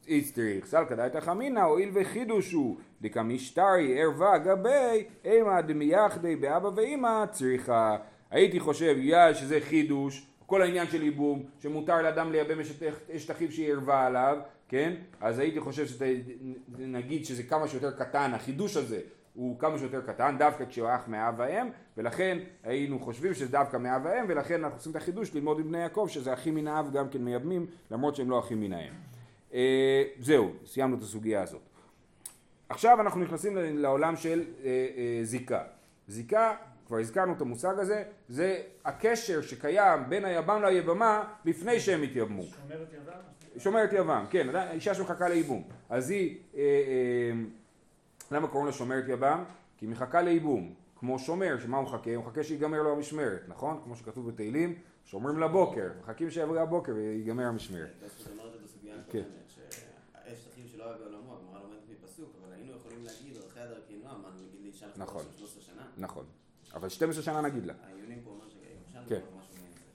איסטריך, 0.07 0.65
סלקא 0.65 0.95
דייתא 0.95 1.19
חמינא, 1.19 1.59
הואיל 1.59 1.89
וחידוש 1.93 2.51
הוא, 2.51 2.77
דקמשטרי 3.01 4.01
ערווה 4.01 4.37
גבי, 4.37 5.05
אימא 5.25 5.61
דמייחדי 5.61 6.35
באבא 6.35 6.69
ואימא 6.75 7.25
צריכה. 7.31 7.97
הייתי 8.31 8.59
חושב, 8.59 8.95
יא 8.99 9.33
שזה 9.33 9.59
חידוש, 9.61 10.27
כל 10.45 10.61
העניין 10.61 10.87
של 10.87 11.03
ייבום, 11.03 11.43
שמותר 11.59 12.01
לאדם 12.01 12.31
לייבם 12.31 12.59
אשת 12.59 12.83
אשת 13.15 13.31
אחיו 13.31 13.51
שהיא 13.51 13.71
ערווה 13.71 14.05
עליו, 14.05 14.37
כן? 14.67 14.93
אז 15.21 15.39
הייתי 15.39 15.59
חושב 15.59 15.85
שנגיד 15.87 17.25
שזה 17.25 17.43
כמה 17.43 17.67
שיותר 17.67 17.91
קטן, 17.91 18.31
החידוש 18.33 18.77
הזה 18.77 18.99
הוא 19.33 19.59
כמה 19.59 19.77
שיותר 19.77 20.01
קטן, 20.01 20.35
דווקא 20.39 20.65
כשהוא 20.65 20.89
אח 20.89 21.07
מאב 21.07 21.35
ואם, 21.37 21.67
ולכן 21.97 22.37
היינו 22.63 22.99
חושבים 22.99 23.33
שזה 23.33 23.51
דווקא 23.51 23.77
מאב 23.77 24.01
ואם, 24.05 24.25
ולכן 24.27 24.63
אנחנו 24.63 24.77
עושים 24.77 24.91
את 24.91 24.95
החידוש 24.95 25.35
ללמוד 25.35 25.59
עם 25.59 25.67
בני 25.67 25.77
יעקב, 25.77 26.07
שזה 26.09 26.33
אחים 26.33 26.55
מן 26.55 26.67
האב 26.67 26.91
גם 26.93 27.09
כן 27.09 27.21
מייבמים, 27.21 27.65
למרות 27.91 28.15
שהם 28.15 28.29
לא 28.29 28.39
אחים 28.39 28.61
מן 28.61 28.73
האם. 28.73 28.93
אה, 29.53 30.03
זהו, 30.19 30.51
סיימנו 30.65 30.97
את 30.97 31.01
הסוגיה 31.01 31.43
הזאת. 31.43 31.61
עכשיו 32.69 33.01
אנחנו 33.01 33.21
נכנסים 33.21 33.57
לעולם 33.57 34.15
של 34.15 34.43
אה, 34.63 34.69
אה, 34.97 35.19
זיקה. 35.23 35.63
זיקה, 36.07 36.55
כבר 36.87 36.97
הזכרנו 36.97 37.33
את 37.33 37.41
המושג 37.41 37.79
הזה, 37.79 38.03
זה 38.29 38.61
הקשר 38.85 39.41
שקיים 39.41 40.09
בין 40.09 40.25
היבם 40.25 40.63
ליבמה 40.63 41.23
לפני 41.45 41.79
שהם 41.79 42.01
התייבמו. 42.01 42.43
שומרת 42.43 42.93
יבם? 42.93 43.13
שומרת 43.57 43.93
יבם, 43.93 44.25
כן, 44.29 44.47
אישה 44.71 44.93
שמחכה 44.93 45.29
לייבום. 45.29 45.63
אז 45.89 46.09
היא, 46.09 46.37
אה, 46.55 46.61
אה, 46.61 47.31
למה 48.31 48.47
קוראים 48.47 48.67
לה 48.67 48.73
שומרת 48.73 49.03
יבם? 49.07 49.43
כי 49.77 49.85
היא 49.85 49.91
מחכה 49.91 50.21
לייבום. 50.21 50.73
כמו 50.95 51.19
שומר, 51.19 51.59
שמה 51.59 51.77
הוא 51.77 51.85
מחכה? 51.85 52.15
הוא 52.15 52.23
מחכה 52.25 52.43
שיגמר 52.43 52.81
לו 52.81 52.91
המשמרת, 52.91 53.41
נכון? 53.47 53.81
כמו 53.83 53.95
שכתוב 53.95 54.29
בתהילים, 54.29 54.75
שומרים 55.05 55.39
לבוקר, 55.39 55.89
מחכים 56.01 56.31
שיבוא 56.31 56.59
הבוקר 56.59 56.91
ויגמר 56.95 57.45
המשמרת. 57.45 57.89
כן. 57.99 59.19
הקודמת, 59.19 59.25
שהאשת 59.47 60.45
אחיו 60.51 60.67
שלא 60.67 60.83
היה 60.83 60.97
בעולמו, 60.97 61.37
הגמרא 61.37 61.61
לומדת 61.61 61.79
מפסוק, 61.89 62.29
אבל 62.43 62.53
היינו 62.53 62.71
יכולים 62.71 63.05
להגיד, 63.05 63.33
דרכיה 63.33 63.59
דרכי 63.59 63.93
נועם, 64.03 64.21
מה 64.21 64.29
נגיד 64.35 64.61
לאישה 64.63 64.85
לחכות 64.87 65.01
נכון. 65.01 65.21
עכשיו 65.21 65.47
13 65.47 65.63
שנה? 65.63 65.83
נכון. 65.97 66.25
אבל 66.73 66.89
12 66.89 67.23
שנה 67.23 67.41
נגיד 67.41 67.65
לה. 67.65 67.73
העיונים 67.83 68.19
פה 68.23 68.29
אומר 68.29 68.45
שגם 68.49 69.03
כן. 69.09 69.19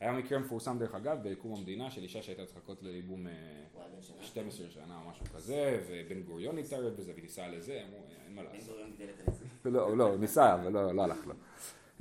היה 0.01 0.13
מקרה 0.13 0.39
מפורסם 0.39 0.79
דרך 0.79 0.95
אגב 0.95 1.19
בקום 1.23 1.55
המדינה 1.59 1.91
של 1.91 2.03
אישה 2.03 2.23
שהייתה 2.23 2.45
צריכה 2.45 2.61
לחכות 2.61 2.83
לייבום 2.83 3.27
אה, 3.27 3.33
וואי, 3.75 3.87
בן 3.97 4.03
שנה. 4.03 4.23
12 4.23 4.67
שנה 4.71 5.01
או 5.05 5.11
משהו 5.11 5.25
כזה, 5.35 5.81
ובן 5.89 6.23
גוריון 6.23 6.59
התערב 6.59 6.95
בזה 6.97 7.13
וניסה 7.17 7.49
לזה, 7.49 7.83
אמרו 7.89 8.05
אין 8.27 8.35
מה 8.35 8.43
לעשות. 8.43 8.77
גורם 8.77 8.91
גידל 8.91 9.11
את 9.11 9.29
הנשיא. 9.29 9.47
לא, 9.65 9.97
לא, 9.97 10.19
ניסה, 10.19 10.55
אבל 10.55 10.73
לא 10.73 10.95
לא 10.95 11.03
הלך 11.03 11.27
לו. 11.27 11.35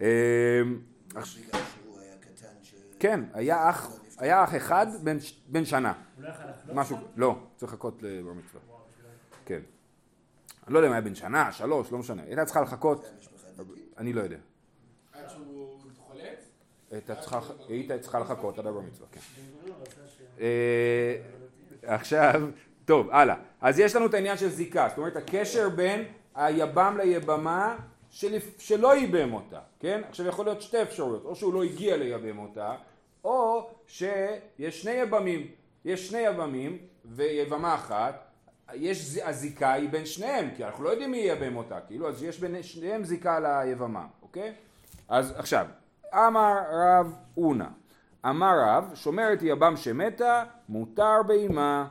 אה. 0.01 0.61
כן, 2.99 3.19
היה 3.33 3.69
אח, 3.69 3.91
היה 4.17 4.43
אח 4.43 4.55
אחד 4.55 4.87
בן 5.47 5.65
שנה, 5.65 5.93
הוא 6.15 6.23
לא 6.23 6.29
יכול 6.29 6.45
לחלוף? 6.45 6.75
משהו? 6.77 6.97
לא, 7.15 7.35
צריך 7.55 7.73
לחכות 7.73 8.03
לבר 8.03 8.33
מצווה, 8.33 8.61
כן. 9.45 9.61
אני 10.65 10.73
לא 10.73 10.79
יודע 10.79 10.87
אם 10.87 10.93
היה 10.93 11.01
בן 11.01 11.15
שנה, 11.15 11.51
שלוש, 11.51 11.91
לא 11.91 11.97
משנה, 11.97 12.23
הייתה 12.23 12.45
צריכה 12.45 12.61
לחכות. 12.61 13.05
אני 13.97 14.13
לא 14.13 14.21
יודע. 14.21 14.37
הייתה 16.91 17.15
צריכה, 17.99 18.19
לחכות 18.19 18.59
עד 18.59 18.67
הבר 18.67 18.79
מצווה, 18.79 19.07
כן. 19.11 19.19
אה, 20.39 21.15
עכשיו, 21.83 22.41
טוב, 22.85 23.09
הלאה. 23.09 23.35
אז 23.61 23.79
יש 23.79 23.95
לנו 23.95 24.05
את 24.05 24.13
העניין 24.13 24.37
של 24.37 24.49
זיקה, 24.49 24.87
זאת 24.89 24.97
אומרת 24.97 25.15
הקשר 25.15 25.69
בין 25.69 26.03
היבם 26.35 26.97
ליבמה 27.03 27.77
של, 28.09 28.37
שלא 28.57 28.95
ייבם 28.95 29.33
אותה, 29.33 29.59
כן? 29.79 30.01
עכשיו 30.09 30.25
יכול 30.25 30.45
להיות 30.45 30.61
שתי 30.61 30.81
אפשרויות, 30.81 31.25
או 31.25 31.35
שהוא 31.35 31.53
לא 31.53 31.63
הגיע 31.63 31.97
לייבם 31.97 32.39
אותה, 32.39 32.75
או 33.23 33.69
שיש 33.87 34.81
שני 34.81 34.91
יבמים, 34.91 35.47
יש 35.85 36.07
שני 36.07 36.19
יבמים 36.19 36.77
ויבמה 37.05 37.75
אחת, 37.75 38.25
יש, 38.73 39.17
הזיקה 39.17 39.73
היא 39.73 39.89
בין 39.89 40.05
שניהם, 40.05 40.49
כי 40.55 40.65
אנחנו 40.65 40.83
לא 40.83 40.89
יודעים 40.89 41.11
מי 41.11 41.17
ייבם 41.17 41.55
אותה, 41.55 41.79
כאילו, 41.87 42.09
אז 42.09 42.23
יש 42.23 42.39
בין 42.39 42.63
שניהם 42.63 43.03
זיקה 43.03 43.63
ליבמה, 43.63 44.05
אוקיי? 44.21 44.53
אז 45.07 45.33
עכשיו, 45.37 45.65
אמר 46.15 46.57
רב 46.71 47.15
אונה, 47.37 47.69
אמר 48.25 48.53
רב, 48.59 48.91
שומרת 48.95 49.39
יבם 49.41 49.77
שמתה, 49.77 50.43
מותר 50.69 51.23
באימה. 51.27 51.87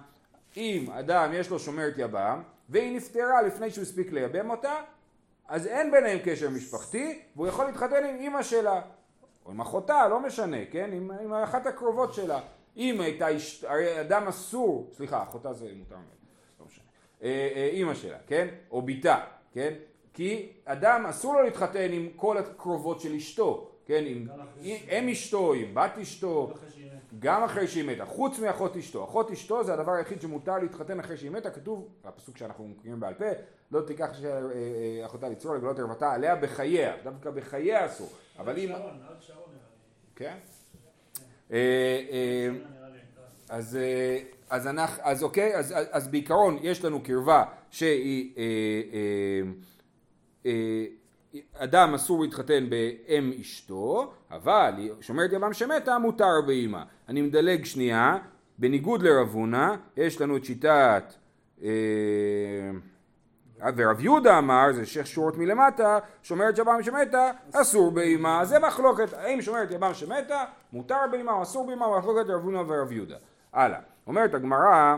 אם 0.56 0.90
אדם 0.90 1.30
יש 1.32 1.50
לו 1.50 1.58
שומרת 1.58 1.94
יבם, 1.96 2.42
והיא 2.68 2.96
נפטרה 2.96 3.42
לפני 3.42 3.70
שהוא 3.70 3.82
הספיק 3.82 4.12
לייבם 4.12 4.50
אותה, 4.50 4.74
אז 5.48 5.66
אין 5.66 5.90
ביניהם 5.90 6.18
קשר 6.24 6.50
משפחתי, 6.50 7.22
והוא 7.36 7.46
יכול 7.46 7.64
להתחתן 7.64 8.04
עם 8.04 8.16
אימא 8.16 8.42
שלה, 8.42 8.80
או 9.46 9.50
עם 9.50 9.60
אחותה, 9.60 10.08
לא 10.08 10.20
משנה, 10.20 10.56
כן? 10.70 10.90
עם, 10.92 11.10
עם 11.10 11.34
אחת 11.34 11.66
הקרובות 11.66 12.14
שלה. 12.14 12.40
אם 12.76 13.00
הייתה, 13.00 13.36
אשת- 13.36 13.64
הרי 13.68 14.00
אדם 14.00 14.28
אסור, 14.28 14.90
סליחה, 14.96 15.22
אחותה 15.22 15.52
זה 15.52 15.64
מותר 15.76 15.94
ממנו, 15.96 16.08
לא 16.60 16.66
משנה. 16.66 16.84
אה, 17.22 17.28
אה, 17.54 17.68
אימא 17.72 17.94
שלה, 17.94 18.18
כן? 18.26 18.48
או 18.70 18.82
בתה, 18.82 19.20
כן? 19.52 19.74
כי 20.14 20.52
אדם 20.64 21.06
אסור 21.06 21.34
לו 21.34 21.42
להתחתן 21.42 21.92
עם 21.92 22.08
כל 22.16 22.38
הקרובות 22.38 23.00
של 23.00 23.14
אשתו, 23.14 23.70
כן? 23.86 24.04
עם 24.06 24.26
גם 24.26 24.40
אחרי 24.40 24.78
עם- 24.90 25.04
אם 25.04 25.08
אשתו, 25.08 25.52
עם 25.52 25.74
בת 25.74 25.98
אשתו. 26.02 26.54
גם 27.18 27.42
אחרי 27.42 27.68
שהיא 27.68 27.84
מתה, 27.84 28.04
חוץ 28.04 28.38
מאחות 28.38 28.76
אשתו. 28.76 29.04
אחות 29.04 29.30
אשתו 29.30 29.64
זה 29.64 29.74
הדבר 29.74 29.92
היחיד 29.92 30.20
שמותר 30.20 30.58
להתחתן 30.58 31.00
אחרי 31.00 31.16
שהיא 31.16 31.30
מתה, 31.30 31.50
כתוב, 31.50 31.88
הפסוק 32.04 32.36
שאנחנו 32.36 32.68
מכירים 32.68 33.00
בעל 33.00 33.14
פה, 33.14 33.24
לא 33.72 33.80
תיקח 33.80 34.24
אה, 34.24 34.30
אה, 34.30 35.06
אחותה 35.06 35.28
לצרור 35.28 35.54
לגלות 35.54 35.78
ערוותה 35.78 36.12
עליה 36.12 36.36
בחייה, 36.36 36.96
דווקא 37.04 37.30
בחייה 37.30 37.86
אסור. 37.86 38.08
אבל 38.38 38.58
אם... 38.58 38.72
כן? 40.16 40.36
אז, 43.48 43.78
אז, 44.50 44.66
אנחנו, 44.66 45.02
אז 45.04 45.22
אוקיי, 45.22 45.56
אז, 45.56 45.72
אז, 45.72 45.86
אז 45.90 46.08
בעיקרון 46.08 46.58
יש 46.62 46.84
לנו 46.84 47.02
קרבה 47.02 47.44
שהיא, 47.70 48.34
אה, 48.38 48.42
אה, 48.92 49.50
אה, 50.46 50.84
אדם 51.54 51.94
אסור 51.94 52.22
להתחתן 52.22 52.70
באם 52.70 53.32
אשתו, 53.40 54.12
אבל 54.30 54.72
היא 54.76 54.92
שומרת 55.00 55.32
יבם 55.32 55.52
שמתה, 55.52 55.98
מותר 55.98 56.40
באימה. 56.46 56.84
אני 57.08 57.22
מדלג 57.22 57.64
שנייה, 57.64 58.16
בניגוד 58.58 59.02
לרב 59.02 59.28
הונא, 59.32 59.74
יש 59.96 60.20
לנו 60.20 60.36
את 60.36 60.44
שיטת, 60.44 61.14
אה, 61.62 61.68
ורב 63.76 64.00
יהודה 64.00 64.38
אמר, 64.38 64.72
זה 64.72 64.86
שש 64.86 65.14
שורות 65.14 65.36
מלמטה, 65.36 65.98
שומרת 66.22 66.58
יבם 66.58 66.82
שמתה, 66.82 67.30
אסור 67.52 67.90
באימה. 67.90 68.44
זה 68.44 68.58
מחלוקת, 68.58 69.12
האם 69.12 69.42
שומרת 69.42 69.70
יבם 69.70 69.94
שמתה, 69.94 70.44
מותר 70.72 71.00
באימה 71.10 71.32
או 71.32 71.42
אסור 71.42 71.66
באימה, 71.66 71.98
מחלוקת 71.98 72.30
רב 72.30 72.42
הונא 72.42 72.62
ורב 72.68 72.92
יהודה. 72.92 73.16
הלאה. 73.52 73.78
אומרת 74.06 74.34
הגמרא, 74.34 74.96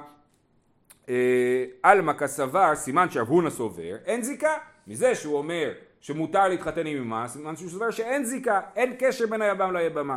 אה, 1.09 1.65
עלמא 1.83 2.13
כסבר, 2.13 2.75
סימן 2.75 3.11
שרב 3.11 3.29
הונא 3.29 3.51
סובר, 3.51 3.97
אין 4.05 4.23
זיקה. 4.23 4.59
מזה 4.87 5.15
שהוא 5.15 5.39
אומר 5.39 5.73
שמותר 6.01 6.49
להתחתן 6.49 6.87
עם 6.87 6.97
אמה, 6.97 7.29
סימן 7.29 7.57
שהוא 7.57 7.71
סובר 7.71 7.91
שאין 7.91 8.25
זיקה, 8.25 8.61
אין 8.77 8.95
קשר 8.99 9.27
בין 9.27 9.43
היבם 9.43 9.77
ליבמה. 9.77 10.17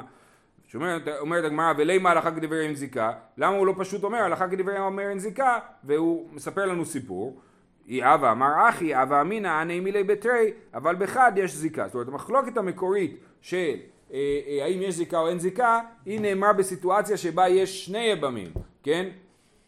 שאומרת 0.67 1.07
אומרת 1.19 1.43
הגמרא, 1.43 1.73
ולימה 1.77 2.11
הלכה 2.11 2.31
כדברי 2.31 2.65
אין 2.65 2.75
זיקה, 2.75 3.11
למה 3.37 3.57
הוא 3.57 3.67
לא 3.67 3.73
פשוט 3.77 4.03
אומר 4.03 4.17
הלכה 4.17 4.47
כדברי 4.47 4.79
אומר 4.79 5.09
אין 5.09 5.19
זיקה, 5.19 5.59
והוא 5.83 6.29
מספר 6.33 6.65
לנו 6.65 6.85
סיפור. 6.85 7.41
היא 7.87 8.03
אבא 8.03 8.31
אמר 8.31 8.69
אחי, 8.69 9.01
אבא 9.01 9.21
אמינא 9.21 9.47
עני 9.47 9.79
מילי 9.79 10.03
בתרי, 10.03 10.51
אבל 10.73 10.95
בחד 10.95 11.31
יש 11.35 11.55
זיקה. 11.55 11.85
זאת 11.85 11.93
אומרת, 11.93 12.07
המחלוקת 12.07 12.57
המקורית 12.57 13.17
של 13.41 13.57
אה, 14.13 14.17
אה, 14.47 14.65
האם 14.65 14.81
יש 14.81 14.95
זיקה 14.95 15.19
או 15.19 15.29
אין 15.29 15.39
זיקה, 15.39 15.79
היא 16.05 16.19
נאמר 16.19 16.53
בסיטואציה 16.53 17.17
שבה 17.17 17.47
יש 17.47 17.85
שני 17.85 18.03
יבמים, 18.03 18.51
כן? 18.83 19.09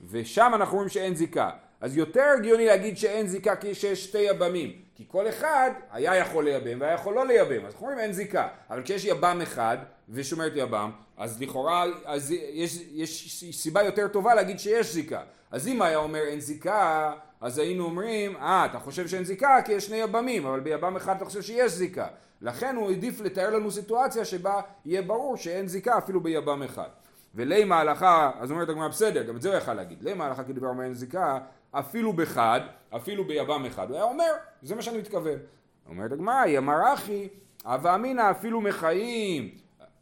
ושם 0.10 0.52
אנחנו 0.56 0.76
רואים 0.76 0.90
שאין 0.90 1.16
זיקה. 1.16 1.50
אז 1.82 1.98
יותר 1.98 2.24
הגיוני 2.38 2.66
להגיד 2.66 2.98
שאין 2.98 3.28
זיקה 3.28 3.56
כי 3.56 3.76
שיש 3.76 4.04
שתי 4.04 4.18
יבמים. 4.18 4.72
כי 4.96 5.04
כל 5.08 5.30
אחד 5.30 5.72
היה 5.92 6.16
יכול 6.16 6.44
לייבם 6.44 6.82
והיה 6.82 6.94
יכול 6.94 7.14
לא 7.14 7.28
לייבם. 7.28 7.66
אז 7.66 7.74
אנחנו 7.74 7.88
אומרים 7.88 8.00
אין 8.00 8.14
זיקה. 8.14 8.48
אבל 8.70 8.84
כשיש 8.84 9.06
יבם 9.06 9.40
אחד 9.44 9.78
ושומרת 10.10 10.52
יבם, 10.56 10.92
אז 11.18 11.42
לכאורה 11.42 11.86
אז 12.06 12.32
יש, 12.32 12.84
יש 12.94 13.44
סיבה 13.52 13.84
יותר 13.84 14.08
טובה 14.08 14.36
להגיד 14.36 14.60
שיש 14.60 14.94
זיקה. 14.94 15.22
אז 15.52 15.68
אם 15.68 15.82
היה 15.82 15.98
אומר 15.98 16.22
אין 16.22 16.40
זיקה, 16.40 17.14
אז 17.42 17.58
היינו 17.58 17.84
אומרים, 17.86 18.38
אה, 18.38 18.66
אתה 18.66 18.80
חושב 18.80 19.08
שאין 19.08 19.24
זיקה 19.24 19.58
כי 19.66 19.72
יש 19.72 19.86
שני 19.86 19.98
יבמים, 19.98 20.46
אבל 20.46 20.60
ביבם 20.60 20.96
אחד 20.96 21.16
אתה 21.16 21.26
חושב 21.26 21.42
שיש 21.42 21.72
זיקה. 21.72 22.08
לכן 22.42 22.76
הוא 22.76 22.90
העדיף 22.90 23.22
לתאר 23.22 23.50
לנו 23.50 23.72
סיטואציה 23.72 24.26
שבה 24.26 24.62
יהיה 24.86 25.02
ברור 25.02 25.38
שאין 25.38 25.68
זיקה 25.68 25.98
אפילו 25.98 26.22
ביבם 26.22 26.64
אחד. 26.64 26.90
ולימה 27.36 27.80
הלכה, 27.80 28.32
אז 28.40 28.52
אומרת 28.52 28.70
הגמרא 28.70 28.88
בסדר, 28.88 29.24
גם 29.24 29.36
את 29.36 29.42
זה 29.42 29.50
הוא 29.50 29.58
יכל 29.58 29.74
להגיד, 29.74 30.04
לימה 30.04 30.26
הלכה 30.26 30.44
כדבר 30.44 30.68
אומר 30.68 30.84
אין 30.84 30.94
זיקה, 30.94 31.40
אפילו 31.72 32.14
בחד, 32.14 32.62
אפילו 32.96 33.26
ביבם 33.26 33.66
אחד, 33.66 33.90
הוא 33.90 33.96
היה 33.96 34.06
אומר, 34.06 34.32
זה 34.62 34.76
מה 34.76 34.82
שאני 34.82 34.98
מתכוון. 34.98 35.40
אומרת 35.90 36.12
הגמרא, 36.12 36.36
היא 36.36 36.58
אמר 36.58 36.94
אחי, 36.94 37.28
הווה 37.64 37.96
אמינא 37.96 38.32
אפילו 38.32 38.62
מחיים, 38.62 39.50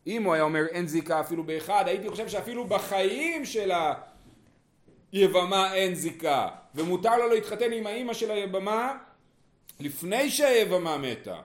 אם 0.08 0.24
הוא 0.24 0.34
היה 0.34 0.44
אומר 0.44 0.66
אין 0.66 0.88
זיקה 0.88 1.20
אפילו 1.20 1.44
באחד, 1.44 1.84
הייתי 1.88 2.10
חושב 2.10 2.28
שאפילו 2.28 2.68
בחיים 2.68 3.46
של 3.46 3.72
היבמה 5.12 5.74
אין 5.74 5.96
זיקה, 5.96 6.48
ומותר 6.76 7.18
לו 7.18 7.30
להתחתן 7.30 7.72
עם 7.72 7.88
האימא 7.88 8.14
של 8.14 8.32
היבמה 8.32 8.98
לפני 9.80 10.30
שהיבמה 10.30 10.98
מתה, 10.98 11.42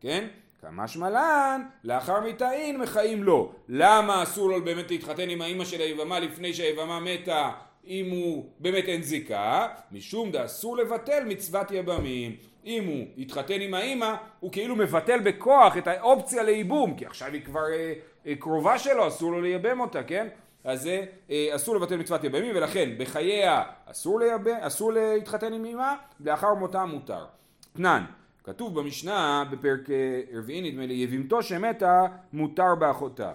כן? 0.00 0.28
כמשמע 0.60 1.10
לן, 1.10 1.62
לאחר 1.84 2.20
מיתאין 2.20 2.80
מחיים 2.80 3.22
לו. 3.22 3.52
למה 3.68 4.22
אסור 4.22 4.48
לו 4.48 4.64
באמת 4.64 4.90
להתחתן 4.90 5.30
עם 5.30 5.42
האימא 5.42 5.64
של 5.64 5.80
היבמה 5.80 6.20
לפני 6.20 6.54
שהיבמה 6.54 7.00
מתה 7.00 7.50
אם 7.86 8.10
הוא 8.10 8.44
באמת 8.58 8.84
אין 8.84 9.02
זיקה? 9.02 9.68
משום 9.92 10.30
דאסור 10.30 10.76
לבטל 10.76 11.24
מצוות 11.26 11.70
יבמים. 11.70 12.36
אם 12.66 12.84
הוא 12.86 13.06
יתחתן 13.16 13.60
עם 13.60 13.74
האימא, 13.74 14.14
הוא 14.40 14.52
כאילו 14.52 14.76
מבטל 14.76 15.20
בכוח 15.20 15.76
את 15.76 15.86
האופציה 15.86 16.42
לייבום, 16.42 16.96
כי 16.96 17.06
עכשיו 17.06 17.32
היא 17.32 17.42
כבר 17.44 17.64
אה, 17.72 17.92
אה, 18.26 18.34
קרובה 18.36 18.78
שלו, 18.78 19.08
אסור 19.08 19.32
לו 19.32 19.40
לייבם 19.40 19.80
אותה, 19.80 20.02
כן? 20.02 20.28
אז 20.64 20.86
אה, 21.30 21.56
אסור 21.56 21.76
לבטל 21.76 21.96
מצוות 21.96 22.24
יבמים, 22.24 22.56
ולכן 22.56 22.90
בחייה 22.98 23.62
אסור, 23.86 24.20
לייבם, 24.20 24.56
אסור 24.60 24.92
להתחתן 24.92 25.52
עם 25.52 25.64
אמא, 25.64 25.94
לאחר 26.20 26.54
מותה 26.54 26.84
מותר. 26.84 27.24
תנן, 27.72 28.04
כתוב 28.44 28.80
במשנה 28.80 29.44
בפרק 29.50 29.90
אה, 29.90 30.20
רביעי 30.38 30.70
נדמה 30.70 30.86
לי, 30.86 30.94
יבימתו 30.94 31.42
שמתה 31.42 32.06
מותר 32.32 32.74
באחותה. 32.74 33.32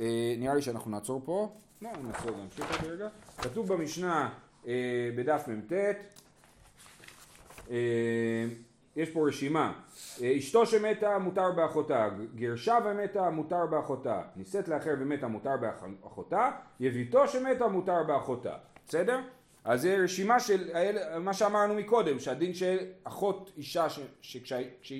אה, 0.00 0.34
נראה 0.38 0.54
לי 0.54 0.62
שאנחנו 0.62 0.90
נעצור 0.90 1.22
פה. 1.24 1.52
לא, 1.82 1.90
נעצור 2.02 2.30
להמשיך 2.30 2.82
עוד 2.82 2.92
רגע. 2.92 3.08
כתוב 3.38 3.72
במשנה 3.72 4.28
אה, 4.66 4.72
בדף 5.16 5.48
מ"ט, 5.48 5.72
אה, 7.70 7.76
יש 8.96 9.10
פה 9.10 9.28
רשימה, 9.28 9.72
אה, 10.22 10.36
אשתו 10.38 10.66
שמתה 10.66 11.18
מותר 11.18 11.52
באחותה, 11.52 12.08
גרשה 12.34 12.78
ומתה 12.84 13.30
מותר 13.30 13.66
באחותה, 13.70 14.22
נישאת 14.36 14.68
לאחר 14.68 14.94
ומתה 15.00 15.26
מותר 15.28 15.56
באחותה, 15.60 16.50
יביתו 16.80 17.28
שמתה 17.28 17.68
מותר 17.68 18.02
באחותה, 18.06 18.54
בסדר? 18.88 19.20
אז 19.64 19.82
זה 19.82 19.96
רשימה 19.96 20.40
של 20.40 20.70
מה 21.20 21.32
שאמרנו 21.34 21.74
מקודם, 21.74 22.18
שהדין 22.18 22.54
של 22.54 22.76
אחות 23.04 23.50
אישה, 23.56 23.88
ש- 23.88 24.00
שכשה- 24.20 24.58
כשה- 24.82 24.94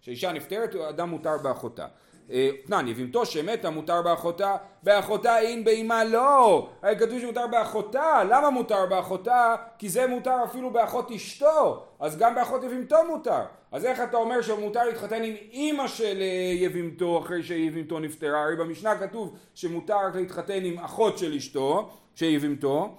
כשאישה 0.00 0.32
נפטרת, 0.32 0.74
אדם 0.74 1.08
מותר 1.10 1.38
באחותה. 1.42 1.86
אה, 2.30 2.50
תנן, 2.66 2.88
יבימתו 2.88 3.26
שמתה 3.26 3.70
מותר 3.70 4.02
באחותה, 4.02 4.56
באחותה 4.82 5.38
אין 5.38 5.64
באמה 5.64 6.04
לא. 6.04 6.68
הרי 6.82 6.96
כתוב 6.98 7.20
שמותר 7.20 7.46
באחותה, 7.46 8.24
למה 8.24 8.50
מותר 8.50 8.86
באחותה? 8.86 9.56
כי 9.78 9.88
זה 9.88 10.06
מותר 10.06 10.44
אפילו 10.44 10.70
באחות 10.70 11.10
אשתו, 11.10 11.84
אז 12.00 12.18
גם 12.18 12.34
באחות 12.34 12.64
יבימתו 12.64 12.96
מותר. 13.08 13.42
אז 13.72 13.84
איך 13.84 14.00
אתה 14.00 14.16
אומר 14.16 14.42
שמותר 14.42 14.84
להתחתן 14.84 15.22
עם 15.22 15.34
אימא 15.52 15.88
של 15.88 16.18
אה, 16.20 16.52
יבימתו 16.54 17.18
אחרי 17.18 17.42
שיבימתו 17.42 17.98
נפטרה? 17.98 18.42
הרי 18.42 18.56
במשנה 18.56 18.98
כתוב 18.98 19.36
שמותר 19.54 20.08
להתחתן 20.14 20.64
עם 20.64 20.78
אחות 20.78 21.18
של 21.18 21.34
אשתו, 21.34 21.90
של 22.14 22.26
יבימתו. 22.26 22.94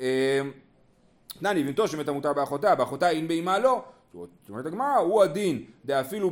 אה, 0.00 0.40
תנן 1.38 1.56
יבימתו 1.56 1.88
שמתה 1.88 2.12
מותר 2.12 2.32
באחותה, 2.32 2.74
באחותה 2.74 3.10
אין 3.10 3.28
באמה 3.28 3.58
לא. 3.58 3.82
זאת 4.14 4.28
אומרת 4.48 4.66
הגמרא, 4.66 4.96
הוא 4.96 5.22
הדין 5.22 5.64
דאפילו 5.84 6.30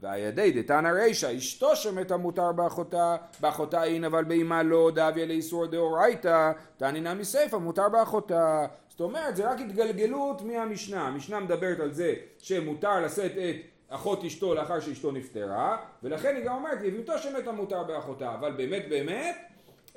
באמה, 0.00 0.12
והידי 0.12 0.62
דתנא 0.62 0.88
רישא, 0.88 1.36
אשתו 1.36 1.76
שמתה 1.76 2.16
מותר 2.16 2.52
באחותה, 2.52 3.16
באחותה 3.40 3.84
אין 3.84 4.04
אבל 4.04 4.24
באמה 4.24 4.62
לא, 4.62 4.90
דאביה 4.94 5.26
לאיסור 5.26 5.66
דאורייתא, 5.66 6.52
תענינא 6.76 7.14
מסיפא 7.14 7.56
מותר 7.56 7.88
באחותה. 7.88 8.66
זאת 8.88 9.00
אומרת, 9.00 9.36
זה 9.36 9.50
רק 9.50 9.60
התגלגלות 9.60 10.42
מהמשנה. 10.42 11.08
המשנה 11.08 11.40
מדברת 11.40 11.80
על 11.80 11.92
זה 11.92 12.14
שמותר 12.38 13.00
לשאת 13.00 13.32
את 13.32 13.56
אחות 13.88 14.24
אשתו 14.24 14.54
לאחר 14.54 14.80
שאשתו 14.80 15.12
נפטרה, 15.12 15.76
ולכן 16.02 16.36
היא 16.36 16.44
גם 16.44 16.54
אומרת, 16.54 16.78
יבימתו 16.82 17.18
שמתה 17.18 17.52
מותר 17.52 17.82
באחותה, 17.82 18.34
אבל 18.34 18.52
באמת 18.52 18.82
באמת 18.88 19.36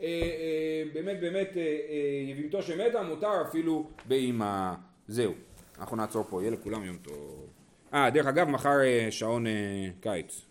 אה, 0.02 0.06
אה, 0.06 0.84
באמת 0.94 1.20
באמת 1.20 1.58
אה, 1.58 1.62
אה, 1.62 2.32
יבימתו 2.32 2.62
שמתה 2.62 3.02
מותר 3.04 3.42
אפילו 3.42 3.90
באמא. 4.06 4.74
זהו. 5.08 5.34
אנחנו 5.80 5.98
נעצור 5.98 6.24
פה, 6.30 6.42
יהיה 6.42 6.52
לכולם 6.52 6.84
יום 6.84 6.98
טוב. 6.98 7.43
אה, 7.94 8.10
דרך 8.10 8.26
אגב, 8.26 8.50
מחר 8.50 8.82
אה, 8.84 9.08
שעון 9.12 9.48
אה, 9.48 9.52
קיץ. 10.02 10.46